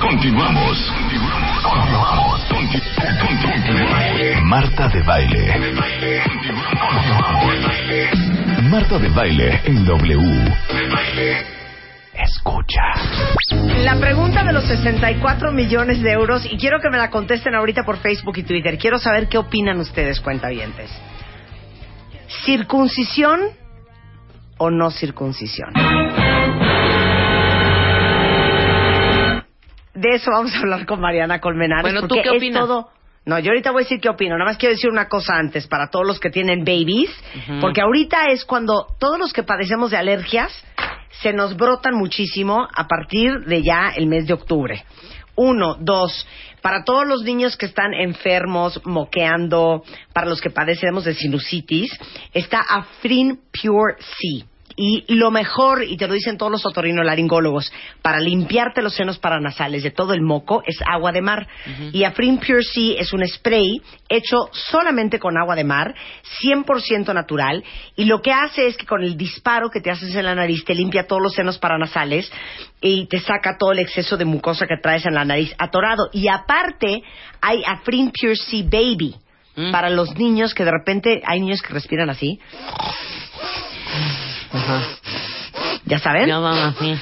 Continuamos. 0.00 0.92
Continuamos. 1.62 2.40
Marta 4.44 4.88
de 4.88 5.02
baile. 5.02 5.54
Marta 8.70 8.98
de 8.98 9.08
baile 9.10 9.60
en 9.64 9.84
W. 9.84 10.54
Escucha. 12.14 12.82
La 13.84 13.96
pregunta 14.00 14.42
de 14.42 14.52
los 14.52 14.64
64 14.64 15.52
millones 15.52 16.02
de 16.02 16.12
euros, 16.12 16.46
y 16.50 16.56
quiero 16.56 16.80
que 16.80 16.90
me 16.90 16.98
la 16.98 17.10
contesten 17.10 17.54
ahorita 17.54 17.84
por 17.84 17.98
Facebook 17.98 18.38
y 18.38 18.42
Twitter. 18.42 18.78
Quiero 18.78 18.98
saber 18.98 19.28
qué 19.28 19.38
opinan 19.38 19.78
ustedes, 19.80 20.20
cuentavientes. 20.20 20.90
¿Circuncisión 22.44 23.40
o 24.58 24.70
no 24.70 24.90
circuncisión? 24.90 25.72
De 29.94 30.10
eso 30.14 30.30
vamos 30.30 30.54
a 30.54 30.58
hablar 30.58 30.86
con 30.86 31.00
Mariana 31.00 31.40
Colmenares. 31.40 31.82
Bueno, 31.92 32.06
¿tú 32.08 32.14
qué 32.14 32.28
es 32.30 32.36
opinas? 32.36 32.62
todo- 32.62 32.90
No, 33.26 33.38
yo 33.38 33.50
ahorita 33.50 33.70
voy 33.70 33.82
a 33.82 33.84
decir 33.84 34.00
qué 34.00 34.08
opino. 34.08 34.36
Nada 34.38 34.50
más 34.50 34.56
quiero 34.56 34.74
decir 34.74 34.90
una 34.90 35.08
cosa 35.08 35.34
antes 35.36 35.66
para 35.66 35.88
todos 35.90 36.06
los 36.06 36.18
que 36.20 36.30
tienen 36.30 36.60
babies, 36.64 37.10
porque 37.60 37.80
ahorita 37.82 38.26
es 38.30 38.44
cuando 38.44 38.86
todos 38.98 39.18
los 39.18 39.32
que 39.32 39.42
padecemos 39.42 39.90
de 39.90 39.98
alergias 39.98 40.52
se 41.22 41.32
nos 41.32 41.56
brotan 41.56 41.94
muchísimo 41.96 42.66
a 42.74 42.86
partir 42.88 43.40
de 43.46 43.62
ya 43.62 43.90
el 43.94 44.06
mes 44.06 44.26
de 44.26 44.32
octubre. 44.32 44.84
Uno, 45.36 45.76
dos, 45.78 46.26
para 46.62 46.82
todos 46.84 47.06
los 47.06 47.22
niños 47.22 47.56
que 47.56 47.66
están 47.66 47.92
enfermos, 47.94 48.80
moqueando, 48.84 49.82
para 50.12 50.26
los 50.26 50.40
que 50.40 50.50
padecemos 50.50 51.04
de 51.04 51.14
sinusitis, 51.14 51.90
está 52.32 52.60
Afrin 52.68 53.38
Pure 53.52 53.96
C. 53.98 54.46
Y 54.76 55.04
lo 55.14 55.30
mejor, 55.30 55.82
y 55.82 55.96
te 55.96 56.06
lo 56.06 56.14
dicen 56.14 56.38
todos 56.38 56.52
los 56.52 56.64
otorrinolaringólogos, 56.64 57.72
para 58.02 58.20
limpiarte 58.20 58.82
los 58.82 58.94
senos 58.94 59.18
paranasales 59.18 59.82
de 59.82 59.90
todo 59.90 60.14
el 60.14 60.22
moco 60.22 60.62
es 60.66 60.78
agua 60.86 61.12
de 61.12 61.22
mar. 61.22 61.48
Y 61.92 62.04
Afrin 62.04 62.38
Pure 62.38 62.62
C 62.62 62.96
es 62.98 63.12
un 63.12 63.26
spray 63.26 63.82
hecho 64.08 64.48
solamente 64.52 65.18
con 65.18 65.36
agua 65.36 65.54
de 65.54 65.64
mar, 65.64 65.94
100% 66.42 67.12
natural, 67.12 67.62
y 67.96 68.04
lo 68.04 68.22
que 68.22 68.32
hace 68.32 68.66
es 68.66 68.76
que 68.76 68.86
con 68.86 69.02
el 69.02 69.16
disparo 69.16 69.70
que 69.70 69.80
te 69.80 69.90
haces 69.90 70.14
en 70.14 70.24
la 70.24 70.34
nariz 70.34 70.64
te 70.64 70.74
limpia 70.74 71.06
todos 71.06 71.22
los 71.22 71.34
senos 71.34 71.58
paranasales 71.58 72.30
y 72.80 73.06
te 73.06 73.20
saca 73.20 73.56
todo 73.58 73.72
el 73.72 73.80
exceso 73.80 74.16
de 74.16 74.24
mucosa 74.24 74.66
que 74.66 74.76
traes 74.82 75.04
en 75.06 75.14
la 75.14 75.24
nariz 75.24 75.54
atorado. 75.58 76.08
Y 76.12 76.28
aparte, 76.28 77.02
hay 77.40 77.62
Afrin 77.66 78.10
Pure 78.10 78.36
C 78.36 78.62
Baby. 78.62 79.16
Mm. 79.56 79.72
Para 79.72 79.90
los 79.90 80.14
niños 80.16 80.54
que 80.54 80.64
de 80.64 80.70
repente 80.70 81.22
hay 81.26 81.40
niños 81.40 81.60
que 81.60 81.74
respiran 81.74 82.08
así. 82.08 82.38
¿Ya 85.84 85.98
saben? 85.98 86.26
Ya 86.26 86.38
van 86.38 86.58
así. 86.58 86.94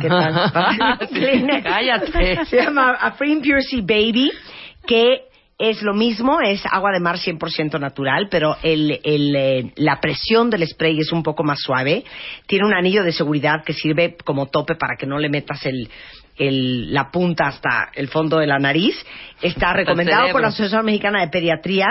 ¿Qué 0.00 0.08
tal? 0.08 0.52
Sí, 1.12 1.46
cállate. 1.62 2.44
Se 2.46 2.56
llama 2.56 2.92
Afrin 2.92 3.40
Pure 3.40 3.62
Sea 3.62 3.80
Baby, 3.80 4.30
que 4.86 5.22
es 5.58 5.82
lo 5.82 5.94
mismo, 5.94 6.40
es 6.42 6.62
agua 6.66 6.92
de 6.92 7.00
mar 7.00 7.16
100% 7.16 7.80
natural, 7.80 8.28
pero 8.30 8.56
el, 8.62 9.00
el, 9.02 9.34
eh, 9.34 9.72
la 9.76 10.00
presión 10.00 10.50
del 10.50 10.66
spray 10.66 10.98
es 10.98 11.12
un 11.12 11.22
poco 11.22 11.44
más 11.44 11.60
suave. 11.60 12.04
Tiene 12.46 12.66
un 12.66 12.74
anillo 12.74 13.02
de 13.02 13.12
seguridad 13.12 13.64
que 13.64 13.72
sirve 13.72 14.16
como 14.22 14.46
tope 14.46 14.74
para 14.74 14.96
que 14.96 15.06
no 15.06 15.18
le 15.18 15.30
metas 15.30 15.64
el, 15.64 15.88
el- 16.38 16.92
la 16.92 17.10
punta 17.10 17.46
hasta 17.48 17.90
el 17.94 18.08
fondo 18.08 18.38
de 18.38 18.46
la 18.46 18.58
nariz. 18.58 18.94
Está 19.42 19.72
recomendado 19.72 20.30
por 20.32 20.40
la. 20.42 20.48
Asociación 20.48 20.84
Mexicana 20.84 21.20
de 21.20 21.28
Pediatría 21.28 21.86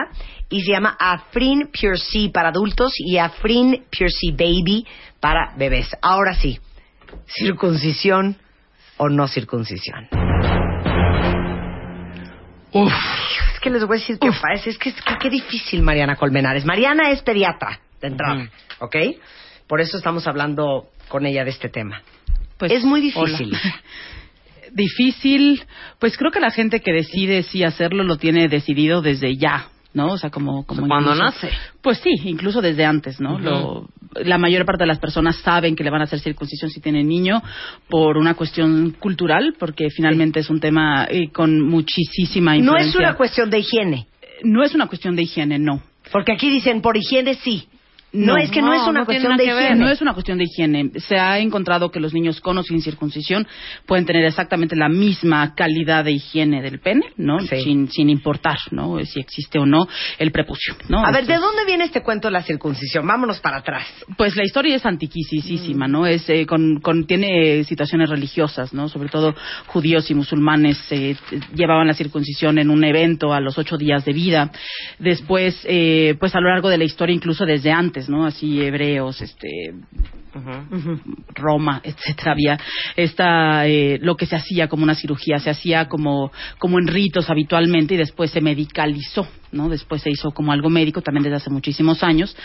y 0.50 0.62
se 0.62 0.72
llama 0.72 0.96
Afrin 1.00 1.70
Pure 1.72 1.98
Sea 1.98 2.30
para 2.32 2.50
adultos 2.50 2.94
y 2.98 3.18
Afrin 3.18 3.84
Pure 3.92 4.10
Sea 4.10 4.32
Baby 4.34 4.86
para 5.20 5.54
bebés. 5.58 5.90
Ahora 6.02 6.34
sí, 6.36 6.60
circuncisión 7.28 8.38
o 8.98 9.10
no 9.10 9.28
circuncisión. 9.28 10.08
Uf. 12.72 12.92
Es 13.54 13.60
que 13.62 13.70
les 13.70 13.86
voy 13.86 13.98
a 13.98 14.00
decir 14.00 14.20
pasa. 14.20 14.54
Es 14.70 14.78
que 14.78 14.90
es 14.90 15.02
que 15.02 15.18
qué 15.18 15.30
difícil, 15.30 15.82
Mariana 15.82 16.16
Colmenares. 16.18 16.66
Mariana 16.66 17.10
es 17.12 17.22
pediatra 17.22 17.80
de 18.02 18.08
entrada, 18.08 18.36
Ujú. 18.36 18.86
¿ok? 18.86 18.96
Por 19.68 19.82
eso 19.82 19.98
estamos 19.98 20.28
hablando 20.28 20.90
con 21.08 21.26
ella 21.26 21.44
de 21.44 21.50
este 21.52 21.70
tema. 21.70 22.02
Pues, 22.58 22.72
es 22.72 22.84
muy 22.84 23.02
difícil. 23.02 23.50
hola. 23.54 23.60
difícil, 24.76 25.64
pues 26.00 26.18
creo 26.18 26.32
que 26.32 26.40
la 26.40 26.52
gente 26.52 26.82
que 26.82 26.92
decide 26.92 27.44
sí 27.44 27.64
hacerlo 27.64 28.04
lo 28.04 28.18
tiene 28.18 28.48
decidido 28.48 29.02
desde 29.02 29.36
ya, 29.38 29.68
¿no? 29.94 30.08
O 30.14 30.18
sea, 30.18 30.30
como, 30.30 30.66
como 30.66 30.88
Cuando 30.88 31.12
incluso- 31.14 31.24
nace. 31.24 31.50
Pues 31.82 31.98
sí, 32.00 32.12
incluso 32.26 32.62
desde 32.62 32.86
antes, 32.86 33.20
¿no? 33.20 33.40
Lo- 33.40 33.88
la 34.24 34.38
mayor 34.38 34.66
parte 34.66 34.84
de 34.84 34.88
las 34.88 35.00
personas 35.00 35.36
saben 35.38 35.76
que 35.76 35.84
le 35.84 35.90
van 35.90 36.02
a 36.02 36.06
hacer 36.06 36.20
circuncisión 36.20 36.70
si 36.72 36.80
tienen 36.80 37.08
niño 37.08 37.42
por 37.90 38.18
una 38.18 38.34
cuestión 38.36 38.92
cultural, 39.00 39.56
porque 39.60 39.90
finalmente 39.90 40.40
es 40.40 40.50
un 40.50 40.60
tema 40.62 41.06
eh, 41.10 41.30
con 41.32 41.60
muchísima 41.62 42.52
No 42.54 42.60
influencia. 42.60 42.90
es 42.90 42.96
una 42.96 43.16
cuestión 43.16 43.50
de 43.50 43.60
higiene. 43.60 44.08
No 44.44 44.64
es 44.64 44.74
una 44.76 44.88
cuestión 44.88 45.16
de 45.16 45.24
higiene, 45.24 45.60
no. 45.60 45.82
Porque 46.12 46.32
aquí 46.34 46.50
dicen 46.50 46.82
por 46.82 46.96
higiene 46.98 47.34
sí. 47.36 47.68
No, 48.16 48.38
es 48.38 48.50
que 48.52 48.62
no, 48.62 48.68
no, 48.68 48.74
es 48.74 48.88
una 48.88 49.00
no 49.02 49.06
cuestión 49.06 49.38
de 49.38 49.44
higiene. 49.46 49.76
No 49.76 49.90
es 49.90 50.02
una 50.02 50.14
cuestión 50.14 50.38
de 50.38 50.44
higiene. 50.46 50.92
Se 51.00 51.18
ha 51.18 51.40
encontrado 51.40 51.92
que 51.92 52.00
los 52.00 52.14
niños 52.14 52.40
con 52.42 52.58
o 52.58 52.64
sin 52.64 52.82
circuncisión 52.82 53.48
pueden 53.86 54.06
tener 54.06 54.24
exactamente 54.26 54.76
la 54.76 54.90
misma 54.90 55.54
calidad 55.56 56.04
de 56.06 56.12
higiene 56.14 56.62
del 56.62 56.80
pene, 56.80 57.06
¿no? 57.18 57.40
Sí. 57.42 57.62
Sin, 57.64 57.90
sin 57.90 58.10
importar, 58.10 58.58
¿no? 58.72 58.98
Si 59.06 59.20
existe 59.20 59.60
o 59.60 59.66
no 59.66 59.88
el 60.18 60.32
prepucio, 60.32 60.76
¿no? 60.90 61.06
A 61.06 61.12
ver, 61.12 61.26
¿de 61.26 61.36
dónde 61.36 61.66
viene 61.66 61.86
este 61.86 62.02
cuento 62.02 62.28
de 62.28 62.34
la 62.34 62.42
circuncisión? 62.44 63.06
Vámonos 63.06 63.40
para 63.40 63.58
atrás. 63.58 63.86
Pues 64.18 64.36
la 64.36 64.44
historia 64.44 64.76
es 64.76 64.86
antiquísima, 64.86 65.88
¿no? 65.88 66.06
Es, 66.06 66.30
eh, 66.30 66.46
con, 66.46 66.80
con- 66.82 67.06
tiene 67.06 67.64
situaciones 67.66 68.10
religiosas, 68.10 68.74
¿no? 68.74 68.90
Sobre 68.90 69.10
todo 69.10 69.36
judíos 69.68 70.10
y 70.10 70.14
musulmanes 70.16 70.78
eh, 70.92 71.16
llevaban 71.54 71.88
la 71.88 71.94
circuncisión 71.94 72.58
en 72.58 72.70
un 72.70 72.84
evento 72.84 73.34
a 73.34 73.40
los 73.40 73.58
ocho 73.58 73.78
días 73.78 74.06
de 74.06 74.14
vida. 74.14 74.52
Después, 75.00 75.60
eh, 75.68 76.16
pues 76.20 76.34
a 76.36 76.40
lo 76.40 76.50
largo 76.50 76.70
de 76.70 76.78
la 76.78 76.84
historia, 76.84 77.14
incluso 77.16 77.46
desde 77.46 77.72
antes, 77.72 78.05
¿no? 78.10 78.26
Así 78.26 78.62
hebreos, 78.62 79.22
este, 79.22 79.74
Roma, 81.34 81.82
etcétera, 81.84 82.32
había 82.34 82.60
esta, 82.96 83.68
eh, 83.68 84.00
lo 84.02 84.16
que 84.16 84.26
se 84.26 84.36
hacía 84.36 84.68
como 84.68 84.84
una 84.84 84.96
cirugía, 84.96 85.40
se 85.40 85.50
hacía 85.50 85.88
como, 85.88 86.32
como 86.58 86.80
en 86.80 86.88
ritos 86.88 87.30
habitualmente 87.30 87.94
y 87.94 87.98
después 87.98 88.32
se 88.32 88.42
medicalizó, 88.42 89.28
¿no? 89.52 89.70
Después 89.70 90.02
se 90.02 90.10
hizo 90.10 90.32
como 90.32 90.52
algo 90.52 90.70
médico 90.70 91.02
también 91.02 91.24
desde 91.24 91.38
hace 91.38 91.50
muchísimos 91.50 92.04
años 92.04 92.36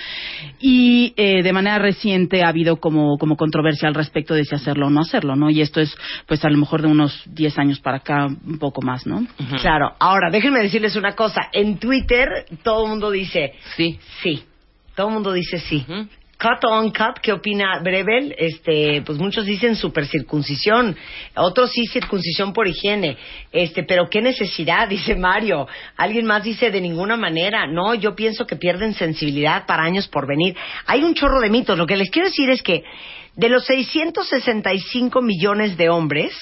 y 0.61 1.13
eh, 1.17 1.43
de 1.43 1.53
manera 1.53 1.79
reciente 1.79 2.45
ha 2.45 2.49
habido 2.49 2.77
como, 2.77 3.17
como 3.19 3.37
controversia 3.37 3.89
al 3.89 3.95
respecto 3.95 4.35
de 4.35 4.45
si 4.45 4.55
hacerlo 4.55 4.87
o 4.87 4.91
no 4.91 5.01
hacerlo, 5.01 5.37
¿no? 5.37 5.51
Y 5.51 5.61
esto 5.61 5.81
es, 5.81 5.95
pues 6.27 6.45
a 6.45 6.51
lo 6.51 6.59
mejor 6.59 6.83
de 6.83 6.89
unos 6.89 7.23
10 7.27 7.59
años 7.59 7.81
para 7.81 7.99
acá, 7.99 8.27
un 8.27 8.59
poco 8.59 8.83
más, 8.83 9.07
¿no? 9.07 9.27
Claro. 9.61 9.95
Ahora, 9.99 10.31
déjenme 10.31 10.61
decirles 10.61 10.97
una 10.97 11.15
cosa. 11.15 11.49
En 11.53 11.79
Twitter 11.79 12.29
todo 12.63 12.85
el 12.85 12.91
mundo 12.91 13.11
dice 13.11 13.55
Sí. 13.77 13.99
sí. 14.23 14.45
Todo 15.01 15.09
el 15.09 15.15
mundo 15.15 15.33
dice 15.33 15.59
sí. 15.59 15.83
Cut 16.39 16.63
on 16.63 16.91
cut, 16.91 17.21
¿qué 17.23 17.33
opina 17.33 17.81
Brevel? 17.83 18.35
Este, 18.37 19.01
pues 19.01 19.17
muchos 19.17 19.47
dicen 19.47 19.75
super 19.75 20.05
circuncisión, 20.07 20.95
otros 21.37 21.73
sí 21.73 21.87
circuncisión 21.87 22.53
por 22.53 22.69
higiene. 22.69 23.17
Este, 23.51 23.83
pero 23.83 24.11
qué 24.11 24.21
necesidad, 24.21 24.87
dice 24.91 25.15
Mario. 25.15 25.67
Alguien 25.97 26.27
más 26.27 26.45
dice 26.45 26.71
de 26.71 26.83
ninguna 26.83 27.17
manera. 27.17 27.67
No, 27.67 27.95
yo 27.95 28.15
pienso 28.15 28.47
que 28.47 28.57
pierden 28.57 28.93
sensibilidad 28.93 29.65
para 29.65 29.85
años 29.85 30.07
por 30.07 30.29
venir. 30.29 30.55
Hay 30.85 31.03
un 31.03 31.15
chorro 31.15 31.41
de 31.41 31.49
mitos. 31.49 31.79
Lo 31.79 31.87
que 31.87 31.97
les 31.97 32.11
quiero 32.11 32.29
decir 32.29 32.51
es 32.51 32.63
que 32.63 32.85
de 33.37 33.49
los 33.49 33.65
665 33.65 35.23
millones 35.23 35.79
de 35.79 35.89
hombres 35.89 36.35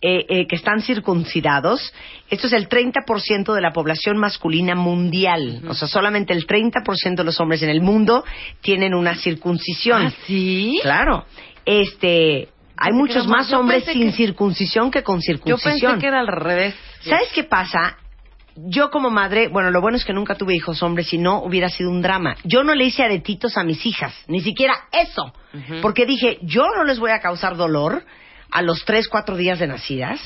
eh, 0.00 0.24
eh, 0.28 0.46
que 0.46 0.56
están 0.56 0.80
circuncidados, 0.80 1.92
esto 2.30 2.46
es 2.46 2.52
el 2.52 2.68
30% 2.68 3.52
de 3.54 3.60
la 3.60 3.72
población 3.72 4.16
masculina 4.16 4.74
mundial. 4.74 5.62
O 5.68 5.74
sea, 5.74 5.88
solamente 5.88 6.32
el 6.32 6.46
30% 6.46 7.16
de 7.16 7.24
los 7.24 7.40
hombres 7.40 7.62
en 7.62 7.68
el 7.70 7.80
mundo 7.80 8.24
tienen 8.60 8.94
una 8.94 9.16
circuncisión. 9.16 10.06
¿Ah, 10.06 10.12
sí? 10.26 10.78
Claro. 10.82 11.24
Este, 11.64 12.48
hay 12.76 12.92
muchos 12.92 13.26
más- 13.26 13.38
más 13.38 13.50
yo 13.50 13.58
hombres 13.60 13.84
sin 13.84 14.10
que- 14.10 14.12
circuncisión 14.12 14.90
que 14.90 15.02
con 15.02 15.16
Yo 15.18 15.22
circuncisión. 15.22 15.92
pensé 15.92 16.00
que 16.00 16.06
era 16.06 16.20
al 16.20 16.28
revés. 16.28 16.74
¿Sabes 17.00 17.28
qué 17.34 17.44
pasa? 17.44 17.96
Yo 18.56 18.90
como 18.90 19.10
madre, 19.10 19.48
bueno, 19.48 19.70
lo 19.70 19.80
bueno 19.80 19.96
es 19.96 20.04
que 20.04 20.12
nunca 20.12 20.34
tuve 20.34 20.54
hijos 20.54 20.82
hombres, 20.82 21.08
si 21.08 21.18
no 21.18 21.42
hubiera 21.42 21.68
sido 21.68 21.90
un 21.90 22.02
drama. 22.02 22.36
Yo 22.42 22.64
no 22.64 22.74
le 22.74 22.84
hice 22.86 23.04
aretitos 23.04 23.56
a 23.56 23.62
mis 23.62 23.84
hijas, 23.86 24.12
ni 24.26 24.40
siquiera 24.40 24.74
eso, 24.90 25.32
porque 25.80 26.06
dije, 26.06 26.38
yo 26.42 26.66
no 26.76 26.82
les 26.84 26.98
voy 26.98 27.12
a 27.12 27.20
causar 27.20 27.56
dolor 27.56 28.04
a 28.50 28.62
los 28.62 28.84
3, 28.84 29.08
4 29.08 29.36
días 29.36 29.58
de 29.58 29.66
nacidas. 29.66 30.20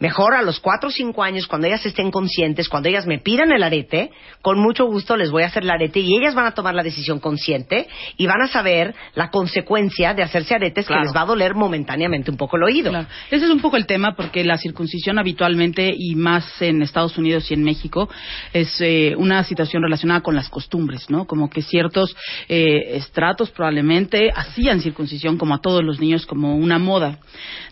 Mejor 0.00 0.34
a 0.34 0.42
los 0.42 0.58
4 0.60 0.88
o 0.88 0.92
5 0.92 1.22
años, 1.22 1.46
cuando 1.46 1.66
ellas 1.66 1.84
estén 1.86 2.10
conscientes, 2.10 2.68
cuando 2.68 2.88
ellas 2.88 3.06
me 3.06 3.18
pidan 3.18 3.52
el 3.52 3.62
arete, 3.62 4.10
con 4.42 4.58
mucho 4.58 4.86
gusto 4.86 5.14
les 5.16 5.30
voy 5.30 5.42
a 5.42 5.46
hacer 5.46 5.62
el 5.62 5.70
arete 5.70 6.00
y 6.00 6.16
ellas 6.16 6.34
van 6.34 6.46
a 6.46 6.52
tomar 6.54 6.74
la 6.74 6.82
decisión 6.82 7.20
consciente 7.20 7.86
y 8.16 8.26
van 8.26 8.40
a 8.40 8.48
saber 8.48 8.94
la 9.14 9.30
consecuencia 9.30 10.14
de 10.14 10.22
hacerse 10.22 10.54
aretes 10.54 10.86
Claro. 10.86 11.02
que 11.02 11.06
les 11.08 11.14
va 11.16 11.20
a 11.22 11.26
doler 11.26 11.54
momentáneamente 11.54 12.30
un 12.30 12.38
poco 12.38 12.56
el 12.56 12.62
oído. 12.62 12.90
Claro. 12.90 13.06
Ese 13.30 13.44
es 13.44 13.50
un 13.50 13.60
poco 13.60 13.76
el 13.76 13.84
tema 13.86 14.14
porque 14.16 14.42
la 14.42 14.56
circuncisión 14.56 15.18
habitualmente 15.18 15.92
y 15.94 16.14
más 16.14 16.62
en 16.62 16.80
Estados 16.80 17.18
Unidos 17.18 17.50
y 17.50 17.54
en 17.54 17.62
México 17.62 18.08
es 18.54 18.80
eh, 18.80 19.14
una 19.18 19.44
situación 19.44 19.82
relacionada 19.82 20.22
con 20.22 20.34
las 20.34 20.48
costumbres, 20.48 21.10
¿no? 21.10 21.26
Como 21.26 21.50
que 21.50 21.60
ciertos 21.60 22.16
eh, 22.48 22.96
estratos 22.96 23.50
probablemente 23.50 24.30
hacían 24.34 24.80
circuncisión 24.80 25.36
como 25.36 25.54
a 25.54 25.60
todos 25.60 25.84
los 25.84 26.00
niños 26.00 26.24
como 26.24 26.56
una 26.56 26.78
moda. 26.78 27.18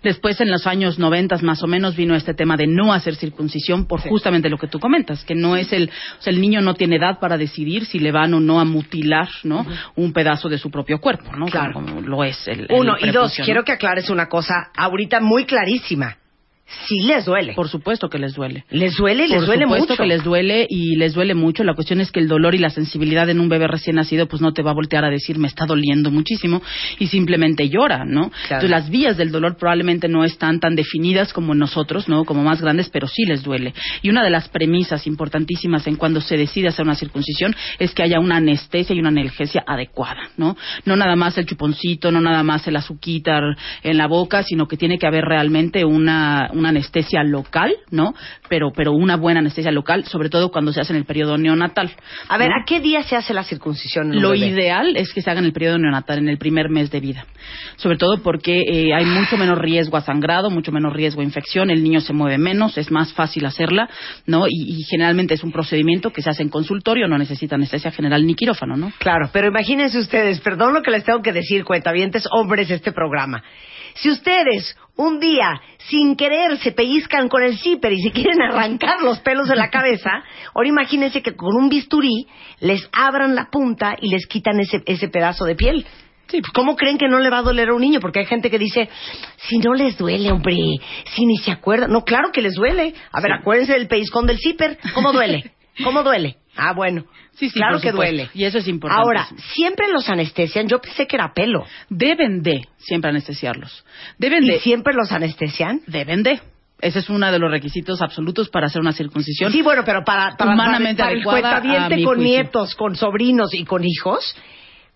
Después 0.03 0.41
en 0.43 0.51
los 0.51 0.67
años 0.67 0.99
90 0.99 1.39
más 1.43 1.63
o 1.63 1.67
menos 1.67 1.97
vino 1.97 2.18
este 2.19 2.35
tema 2.35 2.57
de 2.57 2.67
no 2.67 2.93
hacer 2.93 3.15
circuncisión 3.17 3.87
por 3.87 4.01
justamente 4.01 4.49
lo 4.49 4.59
que 4.59 4.69
tú 4.69 4.79
comentas, 4.79 5.25
que 5.25 5.35
no 5.35 5.57
es 5.57 5.73
el, 5.73 5.91
o 6.19 6.23
sea, 6.23 6.33
el 6.33 6.41
niño 6.41 6.61
no 6.61 6.75
tiene 6.75 6.97
edad 6.97 7.19
para 7.19 7.39
decidir 7.39 7.87
si 7.87 7.99
le 7.99 8.13
van 8.13 8.35
o 8.35 8.41
no 8.41 8.61
a 8.61 8.65
mutilar, 8.65 9.29
¿no? 9.45 9.67
Un 9.97 10.13
pedazo 10.13 10.49
de 10.49 10.59
su 10.59 10.71
propio 10.71 11.01
cuerpo, 11.01 11.35
¿no? 11.37 11.47
Claro. 11.47 11.73
Como, 11.73 11.89
como 11.89 12.01
lo 12.03 12.25
es 12.25 12.47
el, 12.47 12.61
el 12.61 12.67
Uno, 12.71 12.97
y 13.01 13.11
dos, 13.11 13.35
quiero 13.45 13.65
que 13.65 13.73
aclares 13.73 14.11
una 14.11 14.29
cosa 14.29 14.71
ahorita 14.77 15.21
muy 15.21 15.45
clarísima. 15.45 16.17
Sí 16.87 17.01
les 17.01 17.25
duele. 17.25 17.55
Por 17.55 17.69
supuesto 17.69 18.09
que 18.09 18.19
les 18.19 18.35
duele. 18.35 18.65
les 18.71 18.97
duele 18.97 19.25
y 19.25 19.29
les 19.29 19.39
Por 19.39 19.47
duele 19.47 19.65
supuesto 19.65 19.93
mucho. 19.95 20.03
que 20.03 20.09
les 20.09 20.23
duele 20.25 20.67
y 20.69 20.97
les 20.97 21.15
duele 21.15 21.35
mucho. 21.35 21.65
La 21.65 21.75
cuestión 21.75 22.01
es 22.01 22.11
que 22.13 22.21
el 22.21 22.29
dolor 22.29 22.55
y 22.55 22.59
la 22.59 22.71
sensibilidad 22.71 23.29
en 23.31 23.41
un 23.41 23.49
bebé 23.49 23.67
recién 23.67 23.97
nacido 23.97 24.27
pues 24.27 24.43
no 24.43 24.53
te 24.53 24.63
va 24.63 24.73
a 24.73 24.75
voltear 24.75 25.05
a 25.05 25.11
decir 25.11 25.39
me 25.39 25.49
está 25.49 25.67
doliendo 25.67 26.11
muchísimo 26.11 26.63
y 26.99 27.07
simplemente 27.09 27.69
llora, 27.69 28.05
¿no? 28.05 28.31
Claro. 28.31 28.37
Entonces 28.65 28.71
las 28.71 28.91
vías 28.91 29.17
del 29.17 29.31
dolor 29.33 29.57
probablemente 29.57 30.09
no 30.09 30.25
están 30.25 30.61
tan 30.61 30.75
definidas 30.77 31.33
como 31.33 31.53
en 31.53 31.59
nosotros, 31.59 32.09
¿no? 32.09 32.25
Como 32.25 32.43
más 32.43 32.61
grandes, 32.61 32.91
pero 32.91 33.07
sí 33.09 33.25
les 33.25 33.43
duele. 33.43 33.73
Y 34.03 34.11
una 34.11 34.23
de 34.23 34.31
las 34.31 34.49
premisas 34.49 35.07
importantísimas 35.07 35.87
en 35.87 35.97
cuando 35.97 36.21
se 36.21 36.37
decide 36.37 36.69
hacer 36.69 36.85
una 36.85 36.95
circuncisión 36.95 37.55
es 37.79 37.95
que 37.95 38.03
haya 38.03 38.21
una 38.21 38.37
anestesia 38.37 38.95
y 38.95 39.01
una 39.01 39.09
analgesia 39.09 39.65
adecuada, 39.67 40.31
¿no? 40.37 40.57
No 40.85 40.97
nada 40.97 41.17
más 41.17 41.39
el 41.39 41.47
chuponcito, 41.47 42.11
no 42.13 42.21
nada 42.21 42.43
más 42.43 42.67
el 42.69 42.77
azuquitar 42.77 43.43
en 43.83 43.97
la 43.97 44.07
boca, 44.07 44.43
sino 44.43 44.67
que 44.69 44.77
tiene 44.77 44.99
que 44.99 45.07
haber 45.07 45.25
realmente 45.25 45.85
una, 45.85 46.51
una 46.59 46.71
anestesia 46.71 47.23
local, 47.23 47.75
¿no? 47.91 48.15
Pero, 48.49 48.71
pero 48.75 48.93
una 48.93 49.17
buena 49.17 49.41
anestesia 49.41 49.71
local, 49.71 50.05
sobre 50.05 50.29
todo 50.29 50.51
cuando 50.51 50.73
se 50.73 50.81
hace 50.81 50.93
en 50.93 50.99
el 50.99 51.05
periodo 51.05 51.39
neonatal. 51.39 51.91
A 52.29 52.39
ver, 52.39 52.49
¿no? 52.49 52.57
¿a 52.57 52.65
qué 52.67 52.81
día 52.81 53.03
se 53.03 53.17
hace 53.17 53.35
la 53.35 53.45
circuncisión? 53.45 54.13
en 54.13 54.23
Lo 54.23 54.31
bebé? 54.31 54.47
ideal 54.49 54.97
es 54.97 55.13
que 55.13 55.23
se 55.23 55.31
haga 55.31 55.41
en 55.41 55.47
el 55.47 55.53
periodo 55.53 55.79
neonatal, 55.79 56.19
en 56.19 56.29
el 56.29 56.39
primer 56.39 56.69
mes 56.69 56.91
de 56.91 57.01
vida. 57.01 57.27
Sobre 57.77 57.97
todo 57.97 58.23
porque 58.23 58.63
eh, 58.69 58.95
hay 58.95 59.05
mucho 59.05 59.37
menos 59.37 59.59
riesgo 59.59 59.97
a 59.97 60.01
sangrado, 60.01 60.51
mucho 60.51 60.73
menos 60.73 60.93
riesgo 60.93 61.21
a 61.21 61.25
infección, 61.25 61.71
el 61.71 61.83
niño 61.83 62.01
se 62.01 62.13
mueve 62.13 62.39
menos, 62.39 62.77
es 62.79 62.91
más 62.91 63.13
fácil 63.13 63.47
hacerla, 63.47 63.89
¿no? 64.27 64.47
Y, 64.49 64.81
y 64.81 64.83
generalmente 64.85 65.35
es 65.35 65.45
un 65.45 65.53
procedimiento 65.53 66.11
que 66.11 66.23
se 66.23 66.31
hace 66.31 66.43
en 66.43 66.49
consultorio, 66.49 67.09
no 67.09 67.19
necesita 67.19 67.55
anestesia 67.57 67.91
general 67.91 68.27
ni 68.27 68.35
quirófano, 68.35 68.77
¿no? 68.77 68.93
Claro, 68.99 69.31
pero 69.33 69.49
imagínense 69.49 69.99
ustedes, 69.99 70.41
perdón 70.41 70.75
lo 70.75 70.83
que 70.83 70.91
les 70.91 71.05
tengo 71.05 71.23
que 71.23 71.33
decir, 71.33 71.65
cuentavientes, 71.65 72.27
hombres 72.31 72.71
este 72.71 72.93
programa. 72.93 73.43
Si 74.01 74.11
ustedes 74.11 74.77
un 74.97 75.21
día, 75.21 75.61
sin 75.89 76.17
querer, 76.17 76.59
se 76.59 76.73
pellizcan 76.73 77.29
con 77.29 77.43
el 77.43 77.59
zipper 77.59 77.93
y 77.93 78.03
se 78.03 78.11
quieren 78.11 78.43
arrancar 78.51 79.01
los 79.03 79.21
pelos 79.21 79.49
de 79.49 79.57
la 79.57 79.71
cabeza, 79.71 80.11
ahora 80.55 80.69
imagínense 80.69 81.23
que 81.23 81.37
con 81.37 81.57
un 81.57 81.69
bisturí 81.69 82.27
les 82.61 82.89
abran 82.93 83.35
la 83.35 83.49
punta 83.51 83.97
y 84.01 84.09
les 84.09 84.27
quitan 84.27 84.59
ese, 84.61 84.83
ese 84.87 85.09
pedazo 85.09 85.45
de 85.45 85.55
piel. 85.55 85.87
¿Cómo 86.53 86.77
creen 86.77 86.99
que 86.99 87.09
no 87.09 87.21
le 87.21 87.31
va 87.31 87.39
a 87.39 87.43
doler 87.43 87.71
a 87.71 87.75
un 87.75 87.81
niño? 87.81 88.01
Porque 88.01 88.19
hay 88.19 88.27
gente 88.27 88.51
que 88.51 88.59
dice, 88.59 88.91
si 89.37 89.59
no 89.59 89.73
les 89.73 89.97
duele, 89.97 90.31
hombre, 90.31 90.55
si 91.05 91.25
ni 91.25 91.39
se 91.39 91.51
acuerdan. 91.51 91.91
No, 91.91 92.05
claro 92.05 92.33
que 92.33 92.43
les 92.43 92.55
duele. 92.55 92.93
A 93.13 93.21
ver, 93.23 93.33
acuérdense 93.33 93.73
del 93.73 93.89
pellizcón 93.89 94.27
del 94.27 94.39
zipper. 94.39 94.79
¿Cómo 94.95 95.13
duele? 95.13 95.53
¿Cómo 95.85 96.03
duele? 96.03 96.37
Ah, 96.57 96.73
bueno. 96.75 97.05
Sí, 97.33 97.49
sí, 97.49 97.55
claro 97.55 97.81
que 97.81 97.93
duele. 97.93 98.31
Y 98.35 98.45
eso 98.45 98.59
es 98.59 98.67
importante. 98.67 99.03
Ahora, 99.03 99.29
siempre 99.55 99.87
los 99.93 100.09
anestesian. 100.09 100.67
Yo 100.67 100.81
pensé 100.81 101.07
que 101.07 101.17
era 101.17 101.33
pelo. 101.33 101.65
Deben 101.89 102.43
de 102.43 102.63
siempre 102.79 103.11
anestesiarlos. 103.11 103.85
Deben 104.19 104.45
¿Y 104.45 104.49
de. 104.49 104.59
siempre 104.61 104.93
los 104.95 105.13
anestesian? 105.13 105.81
Deben 105.87 106.23
de. 106.25 106.41
Ese 106.81 107.01
es 107.01 107.09
uno 107.11 107.31
de 107.31 107.39
los 107.39 107.51
requisitos 107.51 108.01
absolutos 108.03 108.49
para 108.51 108.67
hacer 108.67 108.81
una 108.81 108.93
circuncisión. 108.93 109.51
Sí, 109.51 109.63
bueno, 109.63 109.83
pero 109.85 110.05
para, 110.05 110.37
para, 110.37 110.53
Humanamente 110.53 111.03
para 111.03 111.13
el 111.13 111.19
adecuada 111.19 111.57
a 111.57 111.61
cuentaviente 111.61 111.97
mi 111.97 112.05
con 112.05 112.17
juicio. 112.17 112.35
nietos, 112.35 112.75
con 112.77 112.95
sobrinos 112.97 113.53
y 113.55 113.65
con 113.65 113.85
hijos, 113.85 114.37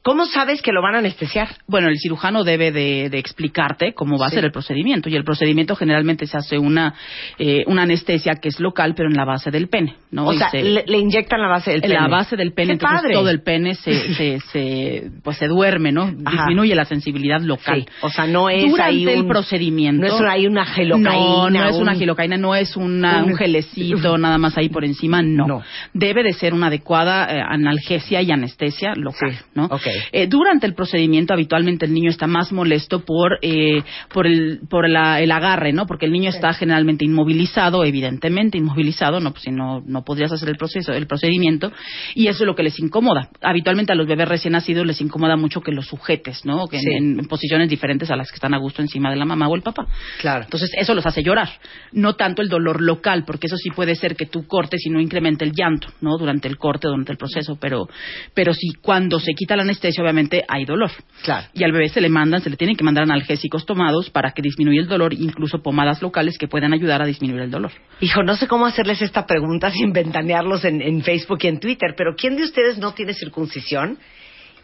¿cómo 0.03 0.27
sabes 0.27 0.61
que 0.63 0.73
lo 0.73 0.83
van 0.83 0.95
a 0.97 0.99
anestesiar? 0.99 1.49
Bueno, 1.69 1.89
el 1.89 1.97
cirujano 1.99 2.45
debe 2.45 2.73
de, 2.73 3.09
de 3.11 3.19
explicarte 3.19 3.95
cómo 3.95 4.19
va 4.19 4.27
a 4.27 4.31
ser 4.31 4.45
el 4.45 4.53
procedimiento 4.53 5.09
y 5.09 5.17
el 5.17 5.25
procedimiento 5.25 5.77
generalmente 5.77 6.27
se 6.27 6.37
hace 6.37 6.59
una 6.59 6.95
eh, 7.39 7.63
una 7.67 7.83
anestesia 7.83 8.35
que 8.35 8.49
es 8.49 8.61
local 8.61 8.95
pero 8.97 9.09
en 9.09 9.17
la 9.17 9.25
base 9.25 9.51
del 9.51 9.69
pene, 9.69 9.97
¿no? 10.11 10.27
O 10.27 10.33
Y 10.33 10.39
sea, 10.39 10.51
se- 10.51 10.63
le, 10.63 10.85
le 10.87 10.99
inyectan 10.99 11.41
la 11.41 11.49
base 11.49 11.71
del 11.71 11.85
en 11.85 11.91
pene. 11.91 11.95
la 12.01 12.09
base 12.09 12.37
del 12.37 12.53
pene, 12.53 12.67
¡Qué 12.69 12.73
entonces 12.73 13.01
padre! 13.03 13.15
todo 13.15 13.31
el 13.31 13.43
pene 13.43 13.75
se, 13.75 14.15
se, 14.15 14.41
se- 14.53 15.11
pues 15.23 15.37
se 15.39 15.47
duerme, 15.47 15.93
¿no? 15.93 16.03
Ajá. 16.25 16.47
Disminuye 16.47 16.75
la 16.75 16.85
sensibilidad 16.85 17.41
local. 17.41 17.85
Sí, 17.85 17.87
o 18.03 18.09
sea, 18.11 18.27
no 18.27 18.49
es 18.51 18.71
Durante 18.71 18.83
ahí 18.83 19.09
el 19.09 19.23
un- 19.23 19.29
procedimiento. 19.29 20.07
no 20.07 20.15
es 20.15 20.21
ahí 20.29 20.47
una 20.47 20.65
gelocaína, 20.67 21.11
No, 21.11 21.51
no 21.51 21.65
es 21.69 21.77
una 21.77 21.93
un- 21.93 21.99
gelocaína, 21.99 22.37
no 22.39 22.55
es 22.55 22.77
una- 22.77 23.23
un- 23.23 23.31
un 23.33 23.37
gelecito 23.37 24.19
nada 24.19 24.39
más 24.39 24.57
ahí 24.59 24.69
por 24.69 24.85
encima, 24.85 25.23
no. 25.23 25.47
No. 25.47 25.63
Debe 25.95 26.23
de 26.23 26.33
ser 26.33 26.55
una 26.55 26.67
adecuada 26.69 27.27
eh, 27.35 27.41
analgesia 27.47 28.21
y 28.23 28.31
anestesia 28.33 28.95
local, 28.97 29.33
Sí, 29.33 29.39
¿no? 29.55 29.67
ok. 29.67 29.87
Eh, 30.13 30.27
durante 30.27 30.67
el 30.67 30.75
procedimiento 30.75 31.33
habitualmente 31.35 31.87
el 31.87 31.93
niño 31.95 32.11
está 32.11 32.27
más 32.27 32.53
molesto 32.53 33.01
por 33.05 33.39
eh, 33.43 33.83
por 34.13 34.27
el 34.27 34.61
por 34.69 34.89
la- 34.89 35.21
el 35.21 35.31
agarre, 35.31 35.73
¿no? 35.73 35.87
Porque 35.87 36.07
el 36.07 36.13
niño 36.13 36.31
está 36.31 36.53
generalmente 36.53 37.05
inmovilizado, 37.05 37.85
evidentemente 37.85 38.59
inmovilizado, 38.59 39.21
no 39.21 39.31
pues 39.33 39.45
si 39.45 39.51
no 39.51 39.83
no 39.87 40.03
podrías 40.05 40.33
hacer 40.33 40.49
el 40.49 40.57
proceso, 40.57 40.93
el 40.93 41.07
procedimiento 41.07 41.73
y 42.15 42.27
eso 42.29 42.45
es 42.45 42.47
lo 42.47 42.55
que 42.55 42.63
les 42.63 42.79
incomoda. 42.79 43.29
Habitualmente 43.41 43.93
a 43.93 43.97
los 43.97 44.07
bebés 44.07 44.29
recién 44.29 44.53
nacidos 44.53 44.87
les 44.87 45.01
incomoda 45.01 45.37
mucho 45.37 45.61
que 45.61 45.73
los 45.73 45.87
sujetes, 45.87 46.45
¿no? 46.45 46.67
Que 46.67 46.77
en- 46.77 46.83
Sí. 46.83 46.91
en, 46.93 47.19
en 47.21 47.27
posiciones 47.27 47.69
diferentes 47.69 48.11
a 48.11 48.17
las 48.17 48.29
que 48.31 48.35
están 48.37 48.55
a 48.55 48.59
gusto 48.59 48.83
encima 48.83 49.11
de 49.11 49.17
la 49.17 49.25
mamá 49.25 49.49
o 49.49 49.55
el 49.55 49.63
papá. 49.63 49.87
Claro. 50.21 50.45
Entonces, 50.45 50.71
eso 50.77 50.95
los 50.95 51.07
hace 51.07 51.23
llorar. 51.23 51.49
No 51.93 52.15
tanto 52.15 52.43
el 52.43 52.49
dolor 52.49 52.81
local, 52.81 53.25
porque 53.27 53.47
eso 53.47 53.57
sí 53.57 53.71
puede 53.71 53.95
ser 53.95 54.17
que 54.17 54.27
tú 54.27 54.47
cortes 54.47 54.85
y 54.87 54.91
no 54.91 55.01
incremente 55.01 55.45
el 55.45 55.53
llanto, 55.53 55.89
¿no? 56.01 56.19
Durante 56.19 56.49
el 56.49 56.57
corte, 56.59 56.89
durante 56.89 57.13
el 57.13 57.19
proceso, 57.19 57.57
pero, 57.61 57.89
pero 58.35 58.53
sí, 58.55 58.73
cuando 58.81 59.19
se 59.21 59.33
quita 59.35 59.57
la 59.57 59.63
anestesia, 59.63 59.82
obviamente 59.99 60.45
hay 60.49 60.65
dolor. 60.65 60.91
Claro. 61.23 61.47
Y 61.55 61.65
al 61.65 61.73
bebé 61.73 61.89
se 61.89 62.01
le 62.01 62.09
mandan, 62.09 62.41
se 62.41 62.51
le 62.51 62.57
tienen 62.57 62.77
que 62.77 62.85
mandar 62.85 63.05
analgésicos 63.05 63.67
tomados 63.67 64.11
para 64.11 64.33
que 64.33 64.43
disminuya 64.43 64.81
el 64.81 64.89
dolor, 64.89 65.13
incluso 65.13 65.63
pomadas 65.63 66.03
locales 66.03 66.39
que 66.39 66.49
puedan 66.49 66.73
ayudar 66.73 67.03
a 67.03 67.07
disminuir 67.07 67.43
el 67.43 67.51
dolor. 67.51 67.73
Hijo, 68.01 68.23
no 68.23 68.37
sé 68.37 68.47
cómo 68.49 68.67
hacerles 68.67 69.03
esta 69.03 69.27
pregunta 69.27 69.71
sin 69.71 69.93
ventanearlos 69.93 70.65
en, 70.65 70.81
en 70.81 71.03
Facebook 71.03 71.39
y 71.43 71.49
en 71.49 71.61
Twitter, 71.61 71.95
pero 71.97 72.15
¿quién 72.17 72.37
de 72.37 72.45
ustedes 72.45 72.79
no 72.79 72.93
tiene 72.93 73.15
circuncisión 73.15 73.99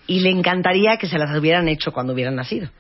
y 0.07 0.21
le 0.21 0.31
encantaría 0.31 0.97
que 0.97 1.07
se 1.07 1.19
las 1.19 1.37
hubieran 1.39 1.69
hecho 1.69 1.93
cuando 1.93 2.13
hubieran 2.13 2.37
nacido? 2.37 2.71